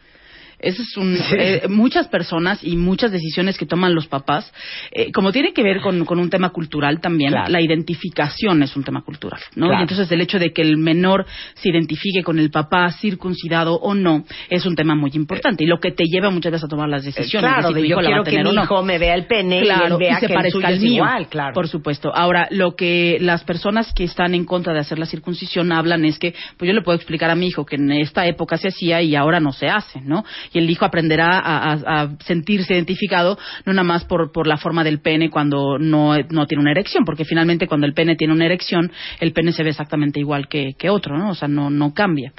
Eso 0.61 0.83
es 0.83 0.97
un, 0.97 1.17
eh, 1.39 1.63
muchas 1.69 2.09
personas 2.09 2.63
y 2.65 2.77
muchas 2.77 3.13
decisiones 3.13 3.57
que 3.57 3.67
toman 3.67 3.95
los 3.95 4.07
papás, 4.09 4.53
eh, 4.91 5.13
como 5.13 5.31
tiene 5.33 5.53
que 5.53 5.63
ver 5.63 5.81
con, 5.81 6.05
con 6.05 6.19
un 6.19 6.31
tema 6.31 6.51
cultural 6.51 7.01
también, 7.01 7.31
Claro. 7.31 7.51
la 7.53 7.61
identificación 7.61 8.63
es 8.63 8.75
un 8.77 8.85
tema 8.85 9.03
cultural, 9.03 9.41
¿no? 9.55 9.67
Claro. 9.67 9.81
Y 9.81 9.83
entonces 9.83 10.11
el 10.11 10.21
hecho 10.21 10.39
de 10.39 10.53
que 10.53 10.63
el 10.63 10.77
menor 10.77 11.27
se 11.55 11.69
identifique 11.71 12.23
con 12.23 12.39
el 12.39 12.51
papá 12.51 12.91
circuncidado 12.93 13.75
o 13.75 13.95
no 13.95 14.25
es 14.51 14.67
un 14.67 14.75
tema 14.75 14.95
muy 14.95 15.11
importante 15.15 15.65
y 15.65 15.67
lo 15.67 15.79
que 15.81 15.93
te 15.93 16.05
lleva 16.05 16.31
muchas 16.31 16.53
veces 16.53 16.65
a 16.65 16.69
tomar 16.69 16.89
las 16.89 17.05
decisiones. 17.05 17.51
claro, 17.51 17.69
si 17.69 17.75
de 17.75 17.81
yo 17.83 17.87
hijo 17.87 18.01
la 18.03 18.09
va 18.09 18.09
quiero 18.09 18.25
que 18.25 18.31
tener 18.31 18.47
mi 18.47 18.55
no. 18.55 18.65
hijo 18.65 18.83
me 18.83 18.99
vea 18.99 19.15
el 19.15 19.27
pene 19.27 19.57
y 19.65 19.69
él 19.69 19.97
vea 19.99 20.13
y 20.13 20.15
se 20.15 20.21
que 20.21 20.27
el 20.33 20.35
parezca 20.35 20.53
suyo 20.57 20.67
al 20.67 20.75
es 20.75 20.81
mío. 20.81 20.93
igual, 21.05 21.29
claro. 21.29 21.55
Por 21.55 21.69
supuesto. 21.69 22.13
Ahora, 22.15 22.49
lo 22.51 22.75
que 22.77 23.19
las 23.21 23.45
personas 23.45 23.93
que 23.95 24.05
están 24.05 24.35
en 24.35 24.45
contra 24.45 24.73
de 24.73 24.81
hacer 24.81 24.99
la 24.99 25.07
circuncisión 25.07 25.73
hablan 25.73 26.05
es 26.05 26.19
que, 26.19 26.35
pues 26.57 26.69
yo 26.69 26.75
le 26.75 26.83
puedo 26.83 26.97
explicar 26.97 27.31
a 27.31 27.35
mi 27.35 27.47
hijo 27.47 27.65
que 27.65 27.77
en 27.77 27.93
esta 27.93 28.27
época 28.27 28.57
se 28.59 28.69
hacía 28.69 29.03
y 29.03 29.15
ahora 29.15 29.41
no 29.41 29.53
se 29.53 29.69
hace, 29.69 30.01
¿no? 30.01 30.25
Y 30.53 30.59
el 30.59 30.71
hijo 30.71 30.85
aprenderá 30.85 31.39
a, 31.39 32.09
sentirse 32.25 32.75
identificado 32.75 33.39
no 33.65 33.73
nada 33.73 33.85
más 33.87 34.05
por, 34.05 34.33
por 34.33 34.47
la 34.47 34.57
forma 34.57 34.85
del 34.85 35.01
pene 35.01 35.31
cuando 35.31 35.79
no, 35.79 36.17
no 36.31 36.47
tiene 36.47 36.63
una 36.63 36.71
erección, 36.71 37.05
porque 37.05 37.25
finalmente 37.25 37.67
cuando 37.67 37.87
el 37.87 37.95
pene 37.95 38.17
tiene 38.17 38.33
una 38.33 38.47
erección, 38.47 38.91
el 39.21 39.33
pene 39.33 39.53
se 39.53 39.63
ve 39.63 39.71
exactamente 39.71 40.21
igual 40.21 40.49
que, 40.49 40.75
que 40.79 40.91
otro, 40.91 41.19
¿no? 41.19 41.31
O 41.31 41.35
sea, 41.35 41.49
no, 41.49 41.71
no 41.71 41.93
cambia. 41.95 42.33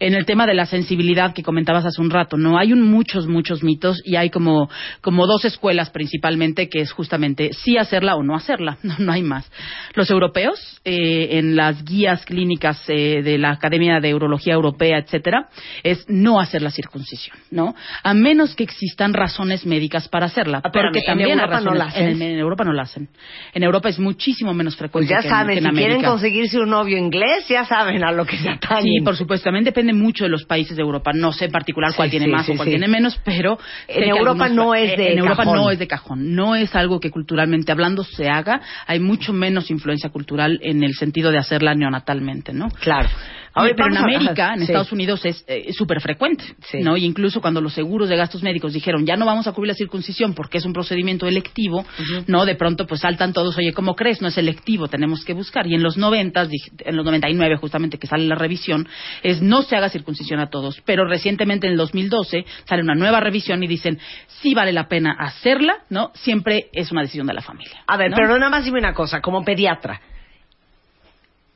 En 0.00 0.14
el 0.14 0.26
tema 0.26 0.46
de 0.46 0.54
la 0.54 0.66
sensibilidad 0.66 1.32
que 1.32 1.42
comentabas 1.42 1.84
hace 1.84 2.00
un 2.00 2.10
rato, 2.10 2.36
no 2.36 2.58
hay 2.58 2.72
un 2.72 2.82
muchos, 2.82 3.28
muchos 3.28 3.62
mitos 3.62 4.02
y 4.04 4.16
hay 4.16 4.30
como, 4.30 4.68
como 5.00 5.26
dos 5.26 5.44
escuelas 5.44 5.90
principalmente 5.90 6.68
que 6.68 6.80
es 6.80 6.92
justamente 6.92 7.52
sí 7.52 7.76
hacerla 7.76 8.16
o 8.16 8.22
no 8.22 8.34
hacerla, 8.34 8.78
no, 8.82 8.96
no 8.98 9.12
hay 9.12 9.22
más. 9.22 9.50
Los 9.94 10.10
europeos, 10.10 10.80
eh, 10.84 11.38
en 11.38 11.56
las 11.56 11.84
guías 11.84 12.24
clínicas 12.24 12.82
eh, 12.88 13.22
de 13.22 13.38
la 13.38 13.52
Academia 13.52 14.00
de 14.00 14.14
Urología 14.14 14.54
Europea, 14.54 14.98
etcétera, 14.98 15.48
es 15.82 16.04
no 16.08 16.40
hacer 16.40 16.62
la 16.62 16.70
circuncisión. 16.70 17.36
¿No? 17.52 17.74
A 18.02 18.14
menos 18.14 18.56
que 18.56 18.64
existan 18.64 19.12
razones 19.12 19.64
médicas 19.66 20.08
para 20.08 20.26
hacerla. 20.26 20.60
Ah, 20.64 20.70
porque 20.72 20.98
¿en 21.00 21.04
también 21.04 21.30
Europa 21.38 21.60
no 21.60 21.70
razones- 21.72 21.78
la 21.78 21.84
hacen? 21.86 22.08
En, 22.08 22.22
en 22.22 22.38
Europa 22.38 22.64
no 22.64 22.72
la 22.72 22.82
hacen. 22.82 23.08
En 23.54 23.62
Europa 23.62 23.88
es 23.88 23.98
muchísimo 23.98 24.52
menos 24.54 24.74
Pues 24.74 24.78
frecuente 24.78 25.10
ya 25.12 25.20
que 25.20 25.28
en- 25.28 25.30
saben, 25.30 25.54
que 25.56 25.62
si 25.62 25.68
en 25.68 25.74
quieren 25.74 25.92
América. 25.92 26.10
conseguirse 26.10 26.58
un 26.58 26.70
novio 26.70 26.96
inglés, 26.98 27.46
ya 27.48 27.64
saben 27.64 28.02
a 28.02 28.10
lo 28.10 28.24
que 28.24 28.36
se 28.38 28.48
atañen. 28.48 28.82
Sí, 28.98 29.00
por 29.04 29.16
supuesto. 29.16 29.44
También 29.44 29.64
depende 29.64 29.92
mucho 29.92 30.24
de 30.24 30.30
los 30.30 30.44
países 30.44 30.76
de 30.76 30.82
Europa. 30.82 31.12
No 31.14 31.32
sé 31.32 31.44
en 31.44 31.52
particular 31.52 31.92
cuál 31.94 32.08
Sí, 32.08 32.12
tiene 32.12 32.26
sí, 32.26 32.32
más 32.32 32.46
sí, 32.46 32.52
o 32.52 32.56
cuál 32.56 32.68
tiene 32.68 32.88
menos, 32.88 33.20
pero 33.24 33.58
En 33.86 34.02
que 34.04 34.08
Europa 34.08 34.44
algunos- 34.46 34.66
no 34.66 34.74
es 34.74 34.96
de 34.96 35.12
en 35.12 35.18
Europa 35.18 35.36
cajón. 35.44 35.56
no 35.56 35.70
es 35.70 35.78
de 35.78 35.86
cajón. 35.86 36.34
No 36.34 36.56
es 36.56 36.74
algo 36.74 36.98
que 37.00 37.10
culturalmente 37.10 37.70
hablando 37.70 38.02
se 38.04 38.28
haga. 38.28 38.60
Hay 38.86 38.98
mucho 39.00 39.32
menos 39.32 39.70
influencia 39.70 40.08
cultural 40.10 40.58
en 40.62 40.82
el 40.82 40.94
sentido 40.94 41.30
de 41.30 41.38
hacerla 41.38 41.74
neonatalmente, 41.74 42.52
¿no? 42.52 42.68
Claro. 42.80 43.08
Ahora, 43.54 43.72
pero 43.76 43.88
en 43.90 43.96
a- 43.96 44.00
América, 44.00 44.52
en 44.54 44.58
Sí. 44.60 44.64
Estados 44.64 44.92
Unidos, 44.92 45.24
es 45.24 45.44
eh, 45.46 45.72
súper 45.72 46.00
frecuente, 46.00 46.44
Sí. 46.70 46.78
¿no? 46.80 46.96
Y 46.96 47.04
incluso 47.04 47.40
cuando 47.40 47.60
los 47.60 47.72
seguros 47.74 48.08
de 48.08 48.16
gastos 48.16 48.42
médicos 48.42 48.72
dijeron, 48.72 49.04
ya 49.06 49.16
no 49.16 49.26
vamos 49.26 49.46
a 49.46 49.52
cubrir 49.52 49.68
la 49.68 49.74
circuncisión 49.74 50.34
porque 50.34 50.58
es 50.58 50.64
un 50.64 50.72
procedimiento 50.72 51.26
electivo, 51.26 51.84
¿no? 52.26 52.44
De 52.46 52.54
pronto, 52.54 52.86
pues 52.86 53.00
saltan 53.00 53.32
todos, 53.32 53.56
oye, 53.58 53.72
¿cómo 53.72 53.94
crees? 53.94 54.22
No 54.22 54.28
es 54.28 54.38
electivo, 54.38 54.88
tenemos 54.88 55.24
que 55.24 55.32
buscar. 55.34 55.66
Y 55.66 55.74
en 55.74 55.82
los 55.82 55.96
90, 55.96 56.48
en 56.84 56.96
los 56.96 57.04
99 57.04 57.56
justamente 57.56 57.98
que 57.98 58.06
sale 58.06 58.24
la 58.26 58.34
revisión, 58.36 58.88
es 59.22 59.42
no 59.42 59.62
se 59.62 59.76
haga 59.76 59.88
circuncisión 59.88 60.40
a 60.40 60.48
todos. 60.50 60.80
Pero 60.84 61.04
recientemente, 61.06 61.66
en 61.66 61.72
el 61.72 61.78
2012, 61.78 62.44
sale 62.64 62.82
una 62.82 62.94
nueva 62.94 63.20
revisión 63.20 63.62
y 63.62 63.66
dicen, 63.66 63.98
sí 64.40 64.54
vale 64.54 64.72
la 64.72 64.88
pena 64.88 65.12
hacerla, 65.18 65.78
¿no? 65.90 66.10
Siempre 66.14 66.66
es 66.72 66.90
una 66.92 67.02
decisión 67.02 67.26
de 67.26 67.34
la 67.34 67.42
familia. 67.42 67.82
A 67.86 67.96
ver, 67.96 68.10
¿no? 68.10 68.16
pero 68.16 68.38
nada 68.38 68.50
más 68.50 68.64
dime 68.64 68.78
una 68.78 68.94
cosa, 68.94 69.20
como 69.20 69.44
pediatra. 69.44 70.00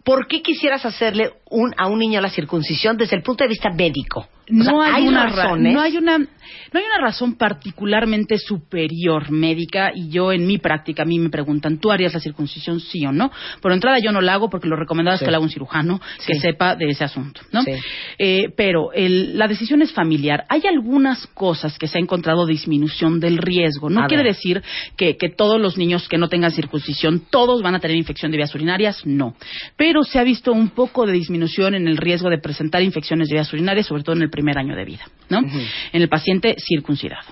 ¿Por 0.06 0.28
qué 0.28 0.40
quisieras 0.40 0.86
hacerle 0.86 1.32
un, 1.50 1.74
a 1.76 1.88
un 1.88 1.98
niño 1.98 2.20
la 2.20 2.30
circuncisión 2.30 2.96
desde 2.96 3.16
el 3.16 3.24
punto 3.24 3.42
de 3.42 3.48
vista 3.48 3.70
médico? 3.70 4.28
O 4.48 4.54
no 4.54 4.82
sea, 4.82 4.94
hay, 4.94 5.08
una 5.08 5.26
razones? 5.26 5.72
no 5.74 5.80
hay 5.80 5.96
una 5.96 6.18
no 6.18 6.80
hay 6.80 6.84
una 6.86 7.04
razón 7.04 7.34
particularmente 7.36 8.38
superior 8.38 9.30
médica 9.30 9.90
y 9.94 10.08
yo 10.08 10.30
en 10.32 10.46
mi 10.46 10.58
práctica 10.58 11.02
a 11.02 11.06
mí 11.06 11.18
me 11.18 11.30
preguntan 11.30 11.78
tú 11.78 11.90
harías 11.90 12.14
la 12.14 12.20
circuncisión 12.20 12.78
sí 12.80 13.04
o 13.06 13.12
no 13.12 13.32
por 13.60 13.72
entrada 13.72 13.98
yo 13.98 14.12
no 14.12 14.20
la 14.20 14.34
hago 14.34 14.48
porque 14.48 14.68
lo 14.68 14.76
recomendado 14.76 15.16
Sí. 15.16 15.24
es 15.24 15.26
que 15.26 15.30
la 15.32 15.38
haga 15.38 15.44
un 15.44 15.50
cirujano 15.50 16.00
que 16.26 16.34
sepa 16.38 16.76
de 16.76 16.86
ese 16.90 17.02
asunto 17.04 17.40
no 17.52 17.62
Sí. 17.62 17.72
Eh, 18.18 18.52
pero 18.56 18.92
el- 18.92 19.36
la 19.36 19.48
decisión 19.48 19.82
es 19.82 19.92
familiar 19.92 20.44
hay 20.48 20.62
algunas 20.68 21.26
cosas 21.28 21.76
que 21.78 21.88
se 21.88 21.98
ha 21.98 22.00
encontrado 22.00 22.46
disminución 22.46 23.18
del 23.20 23.38
riesgo 23.38 23.90
no 23.90 24.02
A 24.04 24.06
quiere 24.06 24.22
ver. 24.22 24.34
decir 24.34 24.62
que, 24.96 25.16
que 25.16 25.28
todos 25.28 25.60
los 25.60 25.76
niños 25.76 26.08
que 26.08 26.18
no 26.18 26.28
tengan 26.28 26.52
circuncisión 26.52 27.22
todos 27.30 27.62
van 27.62 27.74
a 27.74 27.80
tener 27.80 27.96
infección 27.96 28.30
de 28.30 28.36
vías 28.38 28.54
urinarias 28.54 29.04
no 29.04 29.34
pero 29.76 30.04
se 30.04 30.18
ha 30.20 30.22
visto 30.24 30.52
un 30.52 30.68
poco 30.70 31.04
de 31.06 31.12
disminución 31.12 31.74
en 31.74 31.88
el 31.88 31.96
riesgo 31.96 32.30
de 32.30 32.38
presentar 32.38 32.82
infecciones 32.82 33.28
de 33.28 33.34
vías 33.34 33.52
urinarias 33.52 33.86
sobre 33.86 34.02
todo 34.04 34.14
en 34.14 34.22
el 34.22 34.30
primer 34.36 34.58
año 34.58 34.76
de 34.76 34.84
vida 34.84 35.04
¿no? 35.28 35.38
en 35.38 36.02
el 36.02 36.08
paciente 36.08 36.56
circuncidado. 36.58 37.26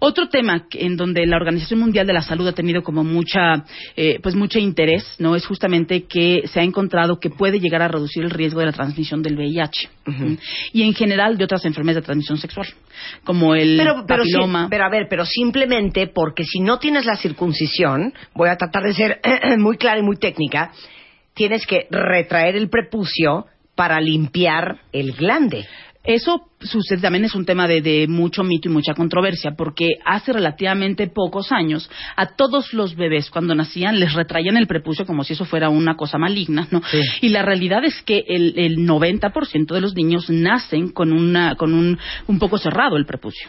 Otro 0.00 0.28
tema 0.28 0.66
en 0.72 0.96
donde 0.96 1.26
la 1.26 1.36
Organización 1.36 1.80
Mundial 1.80 2.06
de 2.06 2.12
la 2.12 2.20
Salud 2.20 2.46
ha 2.46 2.52
tenido 2.52 2.82
como 2.82 3.04
mucha, 3.04 3.64
eh, 3.96 4.18
pues 4.22 4.34
mucho 4.34 4.58
interés, 4.58 5.16
no, 5.18 5.34
es 5.34 5.46
justamente 5.46 6.04
que 6.04 6.42
se 6.46 6.60
ha 6.60 6.62
encontrado 6.62 7.18
que 7.18 7.30
puede 7.30 7.58
llegar 7.58 7.80
a 7.80 7.88
reducir 7.88 8.22
el 8.22 8.30
riesgo 8.30 8.60
de 8.60 8.66
la 8.66 8.72
transmisión 8.72 9.22
del 9.22 9.36
VIH 9.36 9.88
y 10.74 10.82
en 10.82 10.94
general 10.94 11.38
de 11.38 11.44
otras 11.44 11.64
enfermedades 11.64 12.02
de 12.02 12.06
transmisión 12.06 12.36
sexual, 12.38 12.66
como 13.24 13.54
el 13.54 13.78
Pero, 13.78 14.04
pero 14.06 14.84
a 14.84 14.90
ver, 14.90 15.06
pero 15.08 15.24
simplemente 15.24 16.06
porque 16.06 16.44
si 16.44 16.60
no 16.60 16.78
tienes 16.78 17.06
la 17.06 17.16
circuncisión, 17.16 18.12
voy 18.34 18.50
a 18.50 18.56
tratar 18.56 18.82
de 18.82 18.92
ser 18.92 19.20
muy 19.58 19.78
clara 19.78 20.00
y 20.00 20.02
muy 20.02 20.16
técnica, 20.16 20.72
tienes 21.34 21.66
que 21.66 21.86
retraer 21.90 22.56
el 22.56 22.68
prepucio 22.68 23.46
para 23.74 24.00
limpiar 24.00 24.80
el 24.92 25.12
glande. 25.12 25.66
Eso 26.04 26.50
sucede 26.64 27.00
también 27.00 27.24
es 27.24 27.34
un 27.34 27.44
tema 27.44 27.66
de, 27.66 27.80
de 27.80 28.06
mucho 28.08 28.44
mito 28.44 28.68
y 28.68 28.72
mucha 28.72 28.94
controversia, 28.94 29.52
porque 29.56 29.90
hace 30.04 30.32
relativamente 30.32 31.06
pocos 31.08 31.52
años 31.52 31.90
a 32.16 32.26
todos 32.36 32.72
los 32.72 32.96
bebés 32.96 33.30
cuando 33.30 33.54
nacían 33.54 33.98
les 33.98 34.14
retraían 34.14 34.56
el 34.56 34.66
prepucio 34.66 35.06
como 35.06 35.24
si 35.24 35.32
eso 35.34 35.44
fuera 35.44 35.68
una 35.68 35.96
cosa 35.96 36.18
maligna, 36.18 36.66
¿no? 36.70 36.82
Sí. 36.90 37.00
Y 37.22 37.28
la 37.30 37.42
realidad 37.42 37.84
es 37.84 38.02
que 38.02 38.24
el, 38.26 38.54
el 38.56 38.78
90% 38.78 39.74
de 39.74 39.80
los 39.80 39.94
niños 39.94 40.30
nacen 40.30 40.90
con 40.90 41.12
una 41.12 41.54
con 41.56 41.74
un 41.74 41.98
un 42.26 42.38
poco 42.38 42.58
cerrado 42.58 42.96
el 42.96 43.06
prepucio. 43.06 43.48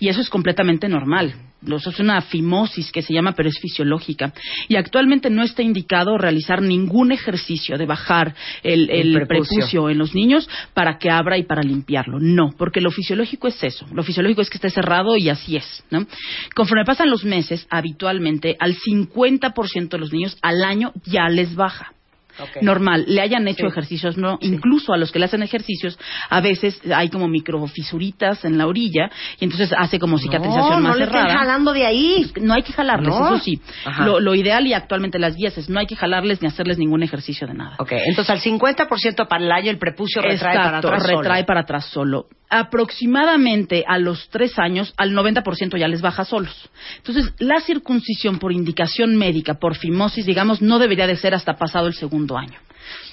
Y 0.00 0.08
eso 0.08 0.20
es 0.20 0.28
completamente 0.28 0.88
normal. 0.88 1.34
Es 1.66 1.98
una 1.98 2.20
fimosis 2.20 2.92
que 2.92 3.02
se 3.02 3.12
llama, 3.12 3.32
pero 3.32 3.48
es 3.48 3.58
fisiológica. 3.58 4.32
Y 4.68 4.76
actualmente 4.76 5.28
no 5.28 5.42
está 5.42 5.62
indicado 5.62 6.16
realizar 6.16 6.62
ningún 6.62 7.10
ejercicio 7.10 7.76
de 7.76 7.84
bajar 7.84 8.34
el, 8.62 8.88
El 8.90 9.16
el 9.16 9.26
prepucio. 9.26 9.56
prepucio 9.56 9.90
en 9.90 9.98
los 9.98 10.14
niños 10.14 10.48
para 10.72 10.98
que 10.98 11.10
abra 11.10 11.36
y 11.36 11.42
para 11.42 11.62
limpiarlo. 11.62 12.18
No, 12.38 12.52
porque 12.56 12.80
lo 12.80 12.92
fisiológico 12.92 13.48
es 13.48 13.64
eso. 13.64 13.84
Lo 13.92 14.04
fisiológico 14.04 14.42
es 14.42 14.48
que 14.48 14.58
esté 14.58 14.70
cerrado 14.70 15.16
y 15.16 15.28
así 15.28 15.56
es. 15.56 15.82
¿no? 15.90 16.06
Conforme 16.54 16.84
pasan 16.84 17.10
los 17.10 17.24
meses, 17.24 17.66
habitualmente 17.68 18.56
al 18.60 18.76
50% 18.76 19.88
de 19.88 19.98
los 19.98 20.12
niños 20.12 20.38
al 20.40 20.62
año 20.62 20.92
ya 21.04 21.28
les 21.28 21.56
baja. 21.56 21.94
Ok. 22.40 22.62
Normal, 22.62 23.04
le 23.06 23.20
hayan 23.20 23.46
hecho 23.48 23.64
Sí. 23.64 23.66
ejercicios, 23.68 24.16
no, 24.16 24.38
incluso 24.40 24.92
a 24.92 24.96
los 24.96 25.10
que 25.12 25.18
le 25.18 25.24
hacen 25.26 25.42
ejercicios, 25.42 25.98
a 26.30 26.40
veces 26.40 26.80
hay 26.94 27.08
como 27.08 27.28
microfisuritas 27.28 28.44
en 28.44 28.58
la 28.58 28.66
orilla 28.66 29.10
y 29.38 29.44
entonces 29.44 29.72
hace 29.76 29.98
como 29.98 30.18
cicatrización 30.18 30.82
no, 30.82 30.88
más 30.88 30.98
no 30.98 31.04
cerrada. 31.06 31.38
jalando 31.38 31.72
de 31.72 31.86
ahí. 31.86 32.30
No 32.40 32.54
hay 32.54 32.62
que 32.62 32.72
jalarles, 32.72 33.08
No. 33.08 33.34
eso 33.34 33.44
sí. 33.44 33.60
Lo, 34.04 34.20
lo 34.20 34.34
ideal 34.34 34.66
y 34.66 34.72
actualmente 34.74 35.18
las 35.18 35.36
guías 35.36 35.56
es 35.58 35.68
no 35.68 35.80
hay 35.80 35.86
que 35.86 35.96
jalarles 35.96 36.40
ni 36.42 36.48
hacerles 36.48 36.78
ningún 36.78 37.02
ejercicio 37.02 37.46
de 37.46 37.54
nada. 37.54 37.76
Ok, 37.78 37.92
entonces 37.92 38.30
al 38.30 38.40
50% 38.40 39.26
para 39.28 39.44
el 39.44 39.52
año 39.52 39.70
el 39.70 39.78
prepucio 39.78 40.22
retrae 40.22 40.54
para 40.56 40.66
Exacto, 40.68 40.88
atrás 40.88 41.02
solo. 41.02 41.18
retrae 41.20 41.44
para 41.44 41.60
atrás 41.60 41.84
solo. 41.86 42.26
Aproximadamente 42.50 43.84
a 43.86 43.98
los 43.98 44.28
tres 44.30 44.58
años, 44.58 44.94
al 44.96 45.12
90% 45.12 45.78
ya 45.78 45.88
les 45.88 46.00
baja 46.00 46.24
solos. 46.24 46.70
Entonces, 46.96 47.32
la 47.38 47.60
circuncisión 47.60 48.38
por 48.38 48.52
indicación 48.52 49.16
médica, 49.16 49.54
por 49.54 49.76
fimosis, 49.76 50.24
digamos, 50.24 50.62
no 50.62 50.78
debería 50.78 51.06
de 51.06 51.16
ser 51.16 51.34
hasta 51.34 51.58
pasado 51.58 51.86
el 51.86 51.94
segundo 51.94 52.38
año. 52.38 52.58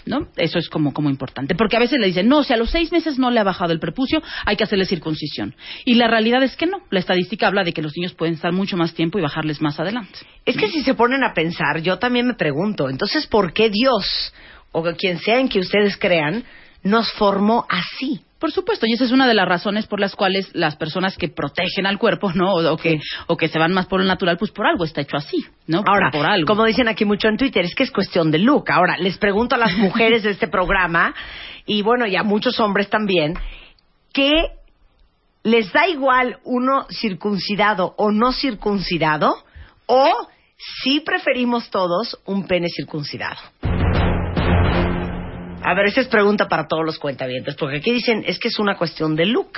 ¿No? 0.05 0.27
Eso 0.37 0.57
es 0.57 0.69
como, 0.69 0.93
como 0.93 1.09
importante. 1.09 1.55
Porque 1.55 1.75
a 1.75 1.79
veces 1.79 1.99
le 1.99 2.07
dicen, 2.07 2.29
no, 2.29 2.43
si 2.43 2.53
a 2.53 2.57
los 2.57 2.69
seis 2.69 2.91
meses 2.91 3.17
no 3.17 3.29
le 3.31 3.39
ha 3.39 3.43
bajado 3.43 3.73
el 3.73 3.79
prepucio, 3.79 4.21
hay 4.45 4.55
que 4.55 4.63
hacerle 4.63 4.85
circuncisión. 4.85 5.55
Y 5.83 5.95
la 5.95 6.07
realidad 6.07 6.43
es 6.43 6.55
que 6.55 6.65
no. 6.67 6.77
La 6.91 6.99
estadística 6.99 7.47
habla 7.47 7.63
de 7.63 7.73
que 7.73 7.81
los 7.81 7.93
niños 7.97 8.13
pueden 8.13 8.35
estar 8.35 8.53
mucho 8.53 8.77
más 8.77 8.93
tiempo 8.93 9.19
y 9.19 9.21
bajarles 9.21 9.61
más 9.61 9.79
adelante. 9.79 10.19
Es 10.45 10.55
que 10.55 10.69
si 10.69 10.81
se 10.83 10.93
ponen 10.93 11.23
a 11.23 11.33
pensar, 11.33 11.81
yo 11.81 11.97
también 11.97 12.27
me 12.27 12.35
pregunto, 12.35 12.89
entonces, 12.89 13.27
¿por 13.27 13.51
qué 13.51 13.69
Dios, 13.69 14.33
o 14.71 14.83
quien 14.93 15.19
sea 15.19 15.39
en 15.39 15.49
que 15.49 15.59
ustedes 15.59 15.97
crean, 15.97 16.43
nos 16.83 17.11
formó 17.13 17.65
así? 17.67 18.21
Por 18.45 18.51
supuesto, 18.51 18.85
y 18.85 18.93
esa 18.93 19.05
es 19.05 19.11
una 19.11 19.27
de 19.27 19.33
las 19.33 19.47
razones 19.47 19.87
por 19.87 19.99
las 19.99 20.15
cuales 20.15 20.51
las 20.53 20.75
personas 20.75 21.17
que 21.17 21.29
protegen 21.29 21.87
al 21.87 21.97
cuerpo, 21.97 22.31
¿no? 22.31 22.53
O, 22.53 22.73
o 22.73 22.77
que, 22.77 22.99
o 23.25 23.35
que 23.35 23.47
se 23.47 23.57
van 23.57 23.73
más 23.73 23.87
por 23.87 23.99
lo 23.99 24.05
natural, 24.05 24.37
pues 24.37 24.51
por 24.51 24.67
algo 24.67 24.85
está 24.85 25.01
hecho 25.01 25.17
así, 25.17 25.43
¿no? 25.65 25.81
Ahora, 25.83 26.11
por 26.11 26.27
algo. 26.27 26.45
como 26.45 26.63
dicen 26.63 26.87
aquí 26.87 27.05
mucho 27.05 27.27
en 27.27 27.37
Twitter, 27.37 27.65
es 27.65 27.73
que 27.73 27.81
es 27.81 27.89
cuestión 27.89 28.29
de 28.29 28.37
look. 28.37 28.69
Ahora, 28.69 28.99
les 28.99 29.17
pregunto 29.17 29.55
a 29.55 29.57
las 29.57 29.75
mujeres 29.77 30.21
de 30.21 30.29
este 30.29 30.47
programa, 30.47 31.15
y 31.65 31.81
bueno, 31.81 32.05
y 32.05 32.15
a 32.15 32.21
muchos 32.21 32.59
hombres 32.59 32.87
también, 32.87 33.33
que 34.13 34.31
les 35.41 35.73
da 35.73 35.87
igual 35.87 36.37
uno 36.43 36.85
circuncidado 36.91 37.95
o 37.97 38.11
no 38.11 38.31
circuncidado, 38.31 39.37
o 39.87 40.27
si 40.83 40.99
preferimos 40.99 41.71
todos 41.71 42.15
un 42.25 42.45
pene 42.45 42.67
circuncidado. 42.69 43.39
A 45.67 45.73
ver, 45.73 45.87
esa 45.87 46.01
es 46.01 46.07
pregunta 46.07 46.47
para 46.47 46.67
todos 46.67 46.85
los 46.85 46.99
cuentavientes, 46.99 47.55
porque 47.55 47.77
aquí 47.77 47.91
dicen 47.91 48.23
es 48.27 48.37
que 48.37 48.49
es 48.49 48.59
una 48.59 48.77
cuestión 48.77 49.15
de 49.15 49.25
look. 49.25 49.57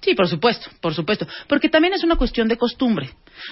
Sí, 0.00 0.14
por 0.14 0.28
supuesto, 0.28 0.70
por 0.80 0.94
supuesto. 0.94 1.26
Porque 1.48 1.68
también 1.68 1.92
es 1.92 2.04
una 2.04 2.14
cuestión 2.14 2.46
de 2.46 2.56
costumbre, 2.56 3.10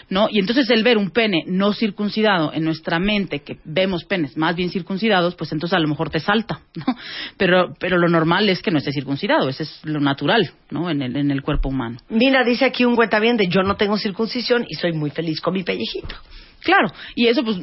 ¿no? 0.08 0.28
Y 0.30 0.38
entonces 0.38 0.68
el 0.70 0.82
ver 0.82 0.98
un 0.98 1.10
pene 1.10 1.44
no 1.46 1.72
circuncidado 1.72 2.52
en 2.52 2.64
nuestra 2.64 2.98
mente, 2.98 3.40
que 3.40 3.58
vemos 3.64 4.04
penes 4.04 4.36
más 4.36 4.54
bien 4.56 4.70
circuncidados, 4.70 5.34
pues 5.34 5.52
entonces 5.52 5.76
a 5.76 5.80
lo 5.80 5.88
mejor 5.88 6.10
te 6.10 6.20
salta, 6.20 6.60
¿no? 6.74 6.84
Pero, 7.36 7.74
pero 7.78 7.98
lo 7.98 8.08
normal 8.08 8.48
es 8.48 8.62
que 8.62 8.70
no 8.70 8.78
esté 8.78 8.92
circuncidado, 8.92 9.48
ese 9.48 9.64
es 9.64 9.80
lo 9.84 10.00
natural, 10.00 10.50
¿no? 10.70 10.90
En 10.90 11.02
el, 11.02 11.16
en 11.16 11.30
el 11.30 11.42
cuerpo 11.42 11.68
humano. 11.68 11.98
Mira, 12.08 12.44
dice 12.44 12.64
aquí 12.64 12.84
un 12.84 12.96
cuentaviente, 12.96 13.46
yo 13.48 13.62
no 13.62 13.76
tengo 13.76 13.96
circuncisión 13.98 14.64
y 14.68 14.74
soy 14.74 14.92
muy 14.92 15.10
feliz 15.10 15.40
con 15.40 15.54
mi 15.54 15.62
pellejito. 15.62 16.14
Claro, 16.64 16.92
y 17.16 17.26
eso 17.26 17.42
pues 17.42 17.56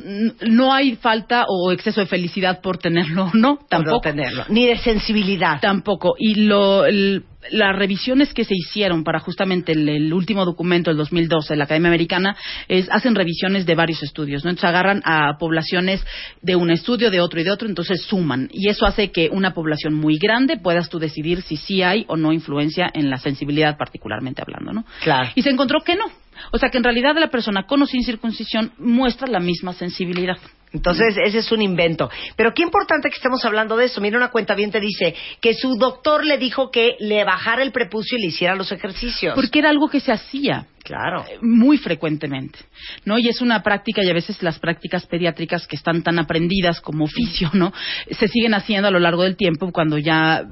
no 0.50 0.74
hay 0.74 0.98
falta 0.98 1.46
o 1.48 1.72
exceso 1.72 2.02
de 2.02 2.08
felicidad 2.08 2.60
por 2.62 2.80
tenerlo, 2.80 3.30
no, 3.34 3.56
Por 3.56 3.62
no 3.62 3.66
tampoco. 3.70 4.02
tenerlo. 4.02 4.44
Ni 4.50 4.66
de 4.68 4.78
sensibilidad. 4.78 5.62
Tampoco. 5.62 6.16
Y 6.20 6.36
lo, 6.36 6.86
el- 6.86 7.24
las 7.52 7.74
revisiones 7.78 8.34
que 8.34 8.44
se 8.44 8.54
hicieron 8.54 9.06
para 9.06 9.20
justamente 9.22 9.72
el, 9.72 9.88
el 9.88 10.14
último 10.14 10.44
documento 10.44 10.90
del 10.92 10.98
2012 10.98 11.54
de 11.54 11.58
la 11.58 11.64
Academia 11.64 11.90
Americana 12.10 12.36
es 12.68 12.90
hacen 12.92 13.16
revisiones 13.16 13.66
de 13.66 13.76
varios 13.76 14.02
estudios, 14.04 14.44
¿no? 14.44 14.50
Entonces 14.50 14.70
agarran 14.70 15.02
a 15.06 15.38
poblaciones 15.38 16.04
de 16.42 16.56
un 16.56 16.72
estudio, 16.72 17.12
de 17.12 17.22
otro 17.22 17.40
y 17.40 17.44
de 17.44 17.52
otro, 17.52 17.68
entonces 17.68 18.04
suman. 18.04 18.50
Y 18.52 18.70
eso 18.70 18.86
hace 18.86 19.12
que 19.12 19.30
una 19.32 19.54
población 19.54 19.94
muy 19.94 20.18
grande 20.18 20.58
puedas 20.58 20.90
tú 20.90 21.00
decidir 21.00 21.42
si 21.42 21.58
sí 21.58 21.84
hay 21.84 22.06
o 22.08 22.18
no 22.18 22.34
influencia 22.34 22.90
en 22.94 23.10
la 23.10 23.18
sensibilidad 23.18 23.78
particularmente 23.78 24.42
hablando, 24.42 24.74
¿no? 24.74 24.86
Claro. 25.04 25.30
Y 25.36 25.42
se 25.42 25.50
encontró 25.50 25.82
que 25.82 25.96
no. 25.96 26.06
O 26.52 26.58
sea 26.58 26.70
que 26.70 26.78
en 26.78 26.84
realidad 26.84 27.16
la 27.18 27.30
persona 27.30 27.64
con 27.64 27.82
o 27.82 27.86
sin 27.86 28.04
circuncisión 28.04 28.72
muestra 28.78 29.28
la 29.28 29.40
misma 29.40 29.74
sensibilidad. 29.74 30.38
Entonces, 30.72 31.18
ese 31.24 31.40
es 31.40 31.52
un 31.52 31.62
invento. 31.62 32.10
Pero 32.36 32.54
qué 32.54 32.62
importante 32.62 33.10
que 33.10 33.16
estemos 33.16 33.44
hablando 33.44 33.76
de 33.76 33.86
eso. 33.86 34.02
Mira, 34.02 34.18
una 34.18 34.30
cuenta 34.30 34.54
bien 34.54 34.72
te 34.72 34.80
dice 34.80 35.16
que 35.42 35.54
su 35.54 35.76
doctor 35.78 36.26
le 36.26 36.38
dijo 36.38 36.70
que 36.70 36.96
le 37.00 37.24
bajara 37.24 37.64
el 37.64 37.72
prepucio 37.72 38.18
y 38.18 38.22
le 38.22 38.28
hiciera 38.28 38.56
los 38.56 38.72
ejercicios. 38.72 39.34
Porque 39.34 39.60
era 39.60 39.70
algo 39.70 39.90
que 39.90 40.00
se 40.00 40.12
hacía. 40.12 40.68
Claro. 40.82 41.24
muy 41.42 41.78
frecuentemente, 41.78 42.58
¿no? 43.06 43.20
Y 43.20 43.28
es 43.28 43.42
una 43.42 43.62
práctica 43.62 44.02
y 44.04 44.10
a 44.10 44.14
veces 44.14 44.42
las 44.42 44.58
prácticas 44.58 45.06
pediátricas 45.06 45.68
que 45.68 45.76
están 45.76 46.02
tan 46.02 46.18
aprendidas 46.18 46.82
como 46.82 47.04
oficio, 47.04 47.52
¿no? 47.54 47.72
Se 48.10 48.28
siguen 48.28 48.56
haciendo 48.56 48.88
a 48.88 48.92
lo 48.92 48.98
largo 48.98 49.22
del 49.22 49.36
tiempo 49.36 49.72
cuando 49.72 50.00
ya, 50.00 50.44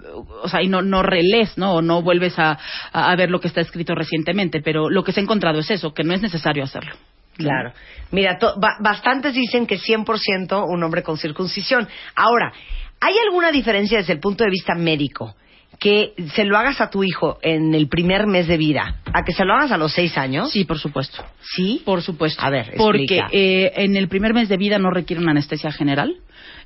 o 0.44 0.48
sea, 0.48 0.62
y 0.62 0.68
no, 0.68 0.84
no 0.84 1.02
relés, 1.02 1.58
¿no? 1.58 1.76
O 1.76 1.82
no 1.82 2.04
vuelves 2.04 2.38
a, 2.38 2.60
a 2.92 3.16
ver 3.16 3.32
lo 3.32 3.40
que 3.40 3.48
está 3.48 3.62
escrito 3.62 3.96
recientemente, 3.96 4.62
pero 4.62 4.92
lo 4.92 5.04
que 5.04 5.12
se 5.12 5.22
ha 5.22 5.24
encontrado 5.24 5.58
es 5.58 5.72
eso, 5.72 5.94
que 5.96 6.04
no 6.04 6.14
es 6.14 6.22
necesario 6.22 6.64
hacerlo. 6.64 6.94
Claro. 7.38 7.72
Mira, 8.12 8.38
to- 8.38 8.56
ba- 8.60 8.78
bastantes 8.80 9.34
dicen 9.34 9.66
que 9.68 9.78
100% 9.78 10.66
un 10.68 10.84
hombre 10.84 11.04
con 11.04 11.18
circuncisión. 11.18 11.88
Ahora, 12.16 12.52
¿hay 13.00 13.16
alguna 13.26 13.52
diferencia 13.52 13.98
desde 13.98 14.14
el 14.14 14.20
punto 14.20 14.44
de 14.44 14.50
vista 14.50 14.74
médico 14.76 15.36
que 15.80 16.14
se 16.34 16.44
lo 16.44 16.58
hagas 16.58 16.82
a 16.82 16.90
tu 16.90 17.04
hijo 17.04 17.38
en 17.44 17.76
el 17.76 17.88
primer 17.88 18.26
mes 18.26 18.48
de 18.48 18.58
vida 18.58 18.96
a 19.14 19.24
que 19.24 19.32
se 19.34 19.46
lo 19.46 19.54
hagas 19.54 19.72
a 19.72 19.78
los 19.78 19.94
seis 19.94 20.18
años? 20.18 20.52
Sí, 20.52 20.64
por 20.66 20.80
supuesto. 20.80 21.24
¿Sí? 21.56 21.82
Por 21.86 22.02
supuesto. 22.02 22.42
A 22.44 22.50
ver, 22.50 22.74
Porque 22.78 23.04
explica. 23.04 23.28
eh, 23.32 23.74
en 23.76 23.96
el 23.96 24.08
primer 24.08 24.34
mes 24.34 24.50
de 24.50 24.58
vida 24.58 24.80
no 24.80 24.90
requiere 24.90 25.22
una 25.22 25.32
anestesia 25.32 25.72
general. 25.72 26.16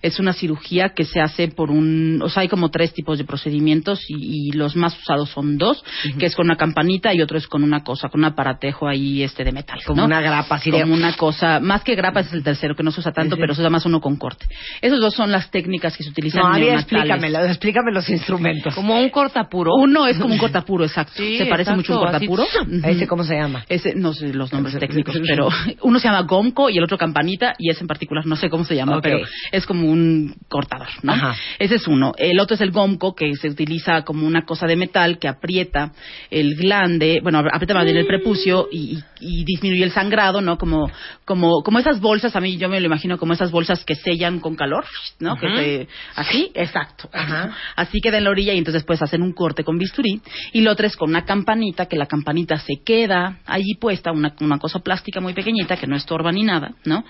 Es 0.02 0.20
una 0.20 0.34
cirugía 0.34 0.90
que 0.96 1.04
se 1.04 1.20
hace 1.22 1.48
por 1.48 1.72
un... 1.72 2.22
O 2.24 2.30
sea, 2.30 2.42
hay 2.42 2.48
como 2.48 2.70
tres 2.70 2.94
tipos 2.94 3.18
de 3.18 3.24
procedimientos 3.24 4.04
y, 4.10 4.50
y 4.50 4.52
los 4.52 4.76
más 4.76 4.98
usados 5.00 5.30
son 5.30 5.58
dos, 5.58 5.84
que 6.18 6.26
es 6.26 6.36
con 6.36 6.46
una 6.48 6.56
campanita 6.58 7.14
y 7.14 7.22
otro 7.22 7.38
es 7.38 7.48
con 7.48 7.64
una 7.64 7.84
cosa, 7.84 8.10
con 8.10 8.22
un 8.22 8.26
aparatejo 8.26 8.88
ahí 8.88 9.24
este 9.24 9.44
de 9.44 9.52
metal. 9.52 9.80
Como 9.86 10.02
¿no? 10.02 10.06
una 10.06 10.22
grapa, 10.22 10.56
así 10.56 10.72
de- 10.72 10.82
Como 10.82 10.94
una 10.94 11.14
cosa... 11.16 11.60
Más 11.60 11.84
que 11.84 11.96
grapa 11.96 12.22
es 12.22 12.34
el 12.34 12.44
tercero, 12.44 12.76
que 12.76 12.84
no 12.84 12.92
se 12.92 13.00
usa 13.02 13.12
tanto, 13.12 13.36
pero 13.38 13.54
se 13.54 13.62
usa 13.62 13.70
más 13.70 13.86
uno 13.86 14.00
con 14.02 14.18
corte. 14.18 14.46
Esos 14.82 15.00
dos 15.00 15.14
son 15.14 15.32
las 15.32 15.50
técnicas 15.52 15.96
que 15.96 16.04
se 16.04 16.10
utilizan 16.10 16.42
No, 16.42 16.48
a 16.48 16.52
ver, 16.54 16.62
neonatales. 16.62 16.92
explícame, 16.92 17.48
explícame 17.50 17.92
los 17.92 18.10
instrumentos. 18.10 18.76
Como 18.76 19.00
un 19.00 19.10
cortapuro. 19.10 19.72
Uno 19.76 20.08
es 20.08 20.18
como 20.18 20.34
un 20.34 20.40
cortapuro, 20.40 20.84
exacto. 20.86 21.14
Sí, 21.18 21.38
se 21.38 21.46
parece 21.46 21.72
exacto, 21.72 21.78
mucho 21.78 21.94
a 21.94 21.98
un 21.98 22.04
cortapuro. 22.12 22.44
¿A 22.84 22.90
ese 22.90 23.08
cómo 23.08 23.24
se 23.24 23.36
llama? 23.36 23.66
Ese, 23.70 23.94
no 23.96 24.14
sé 24.14 24.34
los 24.34 24.52
nombres 24.52 24.78
técnicos, 24.80 25.16
pero 25.28 25.50
uno 25.82 26.00
se 26.00 26.08
llama 26.08 26.22
Gomco 26.22 26.70
y 26.70 26.78
el 26.78 26.84
otro 26.84 26.98
Campanita 26.98 27.54
y 27.58 27.70
ese 27.70 27.82
en 27.82 27.88
particular 27.88 28.26
no 28.26 28.36
sé 28.36 28.50
cómo 28.50 28.64
se 28.64 28.76
llama, 28.76 29.00
pero 29.02 29.20
es 29.52 29.66
como 29.66 29.91
un 29.92 30.36
cortador, 30.48 30.88
¿no? 31.04 31.12
Ajá. 31.14 31.36
Ese 31.60 31.76
es 31.76 31.88
uno. 31.88 32.14
El 32.18 32.40
otro 32.40 32.56
es 32.56 32.62
el 32.62 32.72
Gomco 32.72 33.14
que 33.16 33.34
se 33.36 33.50
utiliza 33.50 34.04
como 34.04 34.26
una 34.26 34.44
cosa 34.46 34.66
de 34.68 34.76
metal 34.76 35.20
que 35.20 35.28
aprieta 35.28 35.92
el 36.30 36.56
glande, 36.56 37.20
bueno, 37.22 37.40
aprieta 37.40 37.74
más 37.74 37.86
bien 37.86 37.98
el 37.98 38.08
prepucio 38.08 38.68
y, 38.72 38.98
y- 38.98 39.04
y 39.42 39.44
disminuye 39.46 39.84
el 39.84 39.92
sangrado, 39.92 40.42
¿no? 40.42 40.58
Como, 40.58 40.90
como, 41.26 41.62
como 41.64 41.78
esas 41.80 42.00
bolsas, 42.02 42.36
a 42.36 42.40
mí 42.40 42.58
yo 42.58 42.70
me 42.70 42.80
lo 42.80 42.86
imagino 42.88 43.18
como 43.18 43.34
esas 43.34 43.52
bolsas 43.52 43.84
que 43.86 43.96
sellan 43.96 44.40
con 44.40 44.56
calor, 44.56 44.86
¿no? 45.20 45.36
Que 45.38 45.48
se, 45.58 45.88
así, 46.16 46.52
exacto. 46.56 47.10
Ajá. 47.14 47.56
Así 47.76 48.00
queda 48.02 48.18
en 48.18 48.24
la 48.24 48.32
orilla 48.32 48.54
y 48.54 48.58
entonces 48.58 48.82
después 48.82 49.02
hacen 49.02 49.22
un 49.22 49.34
corte 49.34 49.64
con 49.64 49.78
bisturí. 49.78 50.22
Y 50.54 50.62
lo 50.62 50.72
otro 50.72 50.88
es 50.88 50.96
con 50.96 51.10
una 51.10 51.24
campanita, 51.26 51.86
que 51.86 51.98
la 51.98 52.08
campanita 52.08 52.58
se 52.58 52.82
queda 52.84 53.40
allí 53.46 53.76
puesta, 53.80 54.12
una, 54.12 54.34
una 54.40 54.58
cosa 54.58 54.80
plástica 54.80 55.20
muy 55.22 55.34
pequeñita 55.34 55.78
que 55.78 55.88
no 55.88 55.96
estorba 55.96 56.32
ni 56.32 56.44
nada, 56.44 56.74
¿no? 56.86 57.04